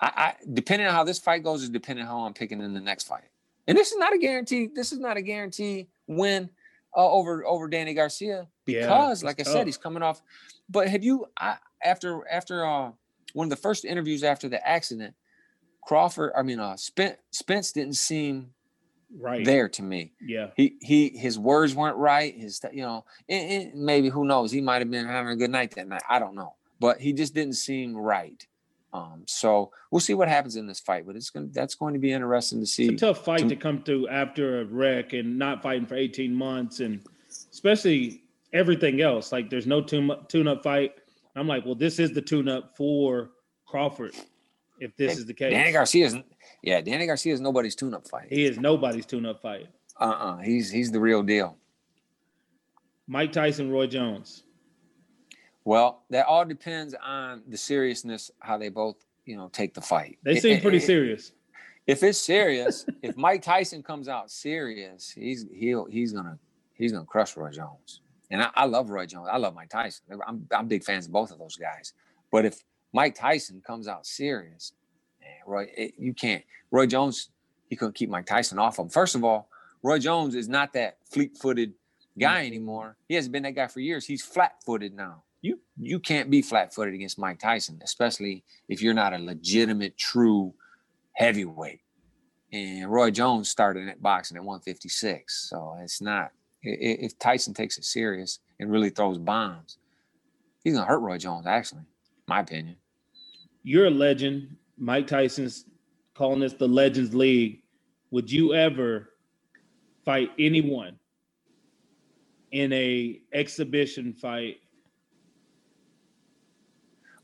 [0.00, 2.74] I, I depending on how this fight goes is depending on how I'm picking in
[2.74, 3.28] the next fight.
[3.66, 4.68] And this is not a guarantee.
[4.72, 6.50] This is not a guarantee win
[6.96, 9.52] uh, over over Danny Garcia because, yeah, like I tough.
[9.52, 10.22] said, he's coming off.
[10.68, 12.90] But have you I, after after uh,
[13.32, 15.14] one of the first interviews after the accident,
[15.84, 18.52] Crawford, I mean, uh, Spence, Spence didn't seem
[19.18, 20.12] right there to me.
[20.20, 22.36] Yeah, he he his words weren't right.
[22.36, 24.50] His you know, and, and maybe who knows?
[24.52, 26.02] He might have been having a good night that night.
[26.08, 28.46] I don't know, but he just didn't seem right.
[28.92, 31.92] Um, so we'll see what happens in this fight, but it's going to, that's going
[31.92, 32.86] to be interesting to see.
[32.86, 35.96] It's a tough fight to, to come through after a wreck and not fighting for
[35.96, 37.02] 18 months, and
[37.52, 39.32] especially everything else.
[39.32, 40.94] Like there's no tune tune up fight.
[41.34, 43.30] I'm like, well, this is the tune up for
[43.66, 44.14] Crawford.
[44.80, 46.24] If this is the case, Danny Garcia isn't.
[46.66, 48.26] Yeah, Danny Garcia is nobody's tune up fight.
[48.28, 49.68] He is nobody's tune up fight.
[49.98, 50.32] Uh uh-uh.
[50.32, 51.56] uh He's he's the real deal.
[53.06, 54.42] Mike Tyson, Roy Jones.
[55.64, 60.18] Well, that all depends on the seriousness, how they both, you know, take the fight.
[60.24, 61.32] They seem it, pretty it, serious.
[61.86, 66.36] If it's serious, if Mike Tyson comes out serious, he's he'll he's gonna
[66.74, 68.00] he's gonna crush Roy Jones.
[68.28, 69.28] And I, I love Roy Jones.
[69.30, 70.04] I love Mike Tyson.
[70.26, 71.92] I'm I'm big fans of both of those guys.
[72.32, 74.72] But if Mike Tyson comes out serious,
[75.46, 76.44] Roy, it, you can't.
[76.70, 77.30] Roy Jones,
[77.68, 78.88] he couldn't keep Mike Tyson off him.
[78.88, 79.48] First of all,
[79.82, 81.72] Roy Jones is not that fleet-footed
[82.18, 82.46] guy mm-hmm.
[82.46, 82.96] anymore.
[83.08, 84.06] He hasn't been that guy for years.
[84.06, 89.14] He's flat-footed now you you can't be flat-footed against Mike Tyson, especially if you're not
[89.14, 90.54] a legitimate, true
[91.12, 91.80] heavyweight.
[92.52, 96.30] And Roy Jones started at boxing at 156, so it's not.
[96.62, 99.78] If Tyson takes it serious and really throws bombs,
[100.64, 101.46] he's gonna hurt Roy Jones.
[101.46, 101.82] Actually,
[102.26, 102.76] my opinion.
[103.62, 104.56] You're a legend.
[104.78, 105.64] Mike Tyson's
[106.14, 107.62] calling this the Legends League.
[108.10, 109.10] Would you ever
[110.04, 110.98] fight anyone
[112.52, 114.58] in a exhibition fight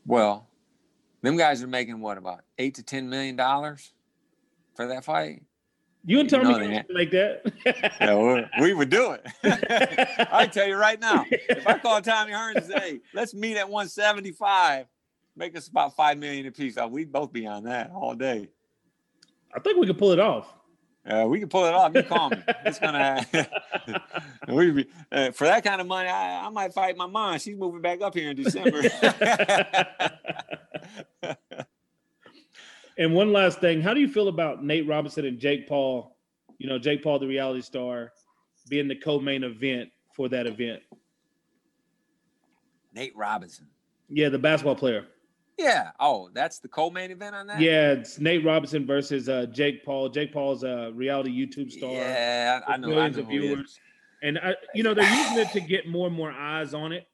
[0.06, 0.48] well,
[1.22, 3.92] them guys are making what about eight to ten million dollars
[4.74, 5.42] for that fight.
[6.04, 8.50] You and Tony you know like that.
[8.60, 9.24] we would do it.
[10.32, 13.68] I tell you right now, if I call Tommy Hearns and say, "Let's meet at
[13.68, 14.86] 175,"
[15.36, 18.48] make us about five million apiece, uh, we'd both be on that all day.
[19.54, 20.52] I think we could pull it off.
[21.04, 21.92] Uh, we can pull it off.
[21.94, 22.36] You call me.
[22.64, 23.26] It's gonna.
[24.48, 27.38] we be, uh, for that kind of money, I, I might fight my mom.
[27.38, 28.82] She's moving back up here in December.
[32.96, 36.16] and one last thing, how do you feel about Nate Robinson and Jake Paul?
[36.58, 38.12] You know, Jake Paul, the reality star,
[38.68, 40.82] being the co-main event for that event.
[42.94, 43.66] Nate Robinson.
[44.08, 45.06] Yeah, the basketball player.
[45.58, 45.90] Yeah.
[46.00, 47.60] Oh, that's the co-main event on that.
[47.60, 50.08] Yeah, it's Nate Robinson versus uh, Jake Paul.
[50.08, 51.92] Jake Paul's a reality YouTube star.
[51.92, 52.88] Yeah, I, know.
[52.88, 53.78] Millions I know of viewers,
[54.22, 57.06] and I, you know they're using it to get more and more eyes on it.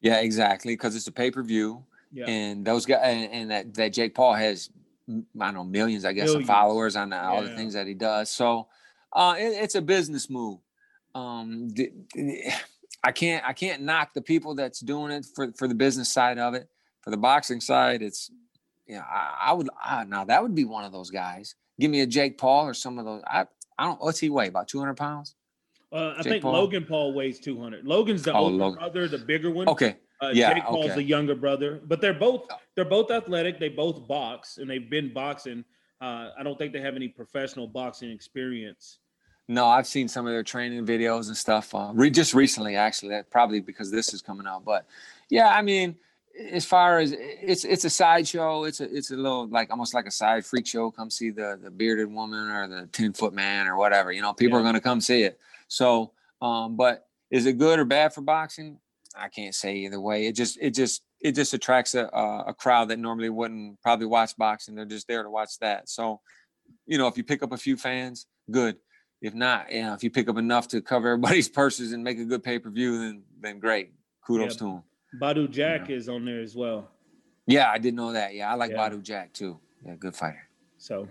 [0.00, 2.26] Yeah, exactly, because it's a pay per view, yeah.
[2.26, 4.70] and those guys, and, and, that that Jake Paul has,
[5.08, 6.44] I don't know, millions, I guess, millions.
[6.44, 7.50] of followers on the, all yeah.
[7.50, 8.30] the things that he does.
[8.30, 8.68] So,
[9.12, 10.60] uh, it, it's a business move.
[11.14, 11.74] Um,
[13.04, 16.38] I can't I can't knock the people that's doing it for for the business side
[16.38, 16.68] of it
[17.02, 18.30] for the boxing side, it's
[18.86, 21.54] you know, I, I would I, now that would be one of those guys.
[21.78, 23.22] Give me a Jake Paul or some of those.
[23.26, 23.46] I
[23.78, 24.00] I don't.
[24.00, 24.48] What's he weigh?
[24.48, 25.34] About two hundred pounds.
[25.90, 26.52] Uh, I think Paul?
[26.52, 27.86] Logan Paul weighs two hundred.
[27.86, 28.78] Logan's the oh, older Logan.
[28.78, 29.68] brother, the bigger one.
[29.68, 29.96] Okay.
[30.20, 30.96] Uh, yeah, Jake Paul's okay.
[30.96, 33.60] the younger brother, but they're both they're both athletic.
[33.60, 35.64] They both box, and they've been boxing.
[36.00, 38.98] Uh, I don't think they have any professional boxing experience.
[39.46, 41.74] No, I've seen some of their training videos and stuff.
[41.74, 44.64] Uh, re- just recently, actually, that probably because this is coming out.
[44.64, 44.86] But
[45.30, 45.96] yeah, I mean,
[46.38, 50.06] as far as it's it's a sideshow, it's a it's a little like almost like
[50.06, 50.90] a side freak show.
[50.90, 54.12] Come see the the bearded woman or the ten foot man or whatever.
[54.12, 54.62] You know, people yeah.
[54.62, 55.38] are gonna come see it.
[55.68, 58.78] So, um, but is it good or bad for boxing?
[59.16, 60.26] I can't say either way.
[60.26, 62.06] It just it just it just attracts a
[62.46, 64.74] a crowd that normally wouldn't probably watch boxing.
[64.74, 65.88] They're just there to watch that.
[65.88, 66.20] So,
[66.86, 68.76] you know, if you pick up a few fans, good.
[69.20, 72.20] If not, you know, if you pick up enough to cover everybody's purses and make
[72.20, 73.92] a good pay per view, then then great.
[74.24, 74.58] Kudos yeah.
[74.58, 74.82] to them.
[75.20, 75.96] Badou Jack yeah.
[75.96, 76.90] is on there as well.
[77.46, 78.34] Yeah, I didn't know that.
[78.34, 78.76] Yeah, I like yeah.
[78.76, 79.58] Badou Jack too.
[79.84, 80.48] Yeah, good fighter.
[80.76, 81.08] So,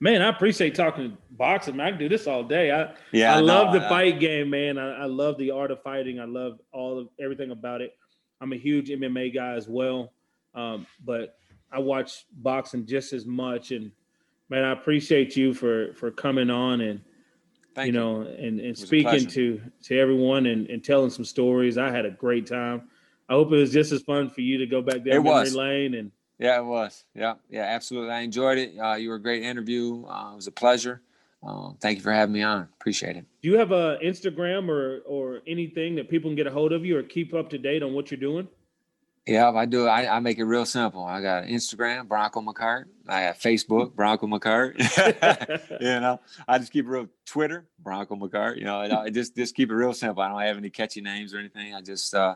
[0.00, 1.76] man, I appreciate talking boxing.
[1.76, 2.72] Man, I can do this all day.
[2.72, 4.76] I yeah, I love the fight game, man.
[4.78, 6.18] I, I, love the art of fighting.
[6.18, 7.96] I love all of everything about it.
[8.40, 10.12] I'm a huge MMA guy as well.
[10.54, 11.36] um, but
[11.70, 13.70] I watch boxing just as much.
[13.70, 13.92] And
[14.50, 17.00] man, I appreciate you for for coming on and
[17.74, 17.98] Thank you you.
[17.98, 21.78] know and, and speaking to to everyone and, and telling some stories.
[21.78, 22.88] I had a great time.
[23.28, 25.24] I hope it was just as fun for you to go back down It memory
[25.32, 25.54] was.
[25.54, 27.04] lane and Yeah, it was.
[27.14, 28.10] Yeah, yeah, absolutely.
[28.12, 28.78] I enjoyed it.
[28.78, 30.04] Uh, you were a great interview.
[30.06, 31.00] Uh, it was a pleasure.
[31.44, 32.68] Uh, thank you for having me on.
[32.80, 33.24] Appreciate it.
[33.42, 36.84] Do you have a Instagram or or anything that people can get a hold of
[36.84, 38.46] you or keep up to date on what you're doing?
[39.26, 39.86] Yeah, I do.
[39.86, 41.04] I, I make it real simple.
[41.04, 42.86] I got Instagram, Bronco McKart.
[43.08, 44.74] I have Facebook, Bronco McKart.
[45.80, 47.08] you know, I just keep it real.
[47.24, 48.56] Twitter, Bronco McKart.
[48.58, 50.22] You know, I just just keep it real simple.
[50.22, 51.72] I don't have any catchy names or anything.
[51.74, 52.34] I just uh,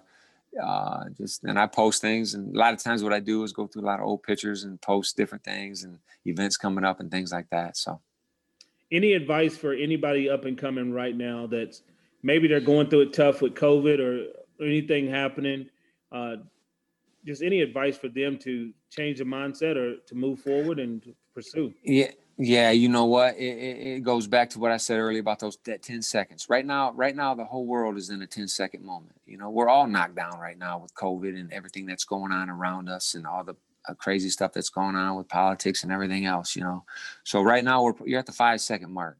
[0.62, 2.34] uh, just and I post things.
[2.34, 4.22] And a lot of times, what I do is go through a lot of old
[4.22, 7.76] pictures and post different things and events coming up and things like that.
[7.76, 8.00] So.
[8.92, 11.82] Any advice for anybody up and coming right now that's
[12.22, 15.68] maybe they're going through it tough with COVID or anything happening?
[16.12, 16.36] Uh,
[17.24, 21.02] just any advice for them to change the mindset or to move forward and
[21.34, 21.74] pursue?
[21.82, 22.70] Yeah, yeah.
[22.70, 23.36] You know what?
[23.36, 26.46] It, it, it goes back to what I said earlier about those that ten seconds.
[26.48, 29.14] Right now, right now, the whole world is in a 10 second moment.
[29.26, 32.50] You know, we're all knocked down right now with COVID and everything that's going on
[32.50, 33.56] around us and all the
[33.88, 36.56] uh, crazy stuff that's going on with politics and everything else.
[36.56, 36.84] You know,
[37.24, 39.18] so right now we're you're at the five second mark.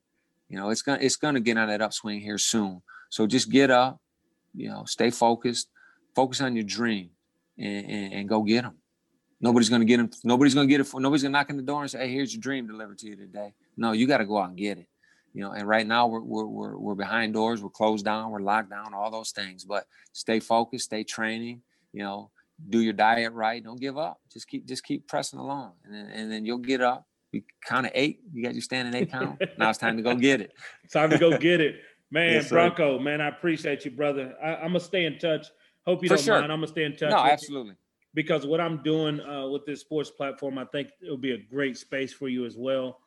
[0.49, 2.83] You know, it's gonna it's gonna get on that upswing here soon.
[3.09, 4.01] So just get up.
[4.55, 5.69] You know, stay focused.
[6.15, 7.11] Focus on your dream
[7.59, 8.77] and, and, and go get them.
[9.41, 10.11] Nobody's gonna get them.
[10.25, 10.85] Nobody's gonna get it.
[10.85, 13.07] For, nobody's gonna knock on the door and say, "Hey, here's your dream delivered to
[13.07, 14.87] you today." No, you got to go out and get it.
[15.35, 17.63] You know, and right now we're, we're we're we're behind doors.
[17.63, 18.31] We're closed down.
[18.31, 18.95] We're locked down.
[18.95, 19.65] All those things.
[19.65, 20.87] But stay focused.
[20.87, 21.61] Stay training.
[21.93, 22.31] You know,
[22.71, 23.63] do your diet right.
[23.63, 24.19] Don't give up.
[24.33, 27.07] Just keep just keep pressing along, and then and then you'll get up.
[27.33, 28.21] You count of eight.
[28.33, 29.43] You got your standing eight count.
[29.59, 30.55] now it's time to go get it.
[30.91, 31.77] Time to go get it.
[32.11, 32.49] Man, Yes.
[32.51, 34.33] Bronco, man, I appreciate you, brother.
[34.41, 35.49] I, I'm gonna stay in touch.
[35.85, 36.39] Hope you For don't sure.
[36.41, 36.53] mind.
[36.53, 37.11] I'm gonna stay in touch.
[37.11, 37.75] No, with you.
[38.17, 38.23] Absolutely.
[38.23, 41.77] because what I'm doing uh, with this sports platform, I think it'll be a great
[41.77, 42.99] space for you as well.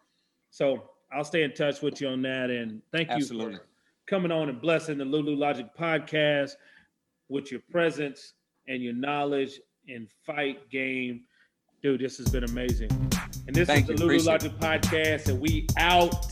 [0.51, 2.49] So I'll stay in touch with you on that.
[2.49, 3.59] And thank you for
[4.07, 6.51] coming on and blessing the Lulu Logic podcast
[7.29, 8.33] with your presence
[8.67, 11.21] and your knowledge and fight game.
[11.81, 12.89] Dude, this has been amazing.
[13.47, 13.99] And this Thank is the you.
[13.99, 16.25] Lulu Appreciate Logic podcast, and we out.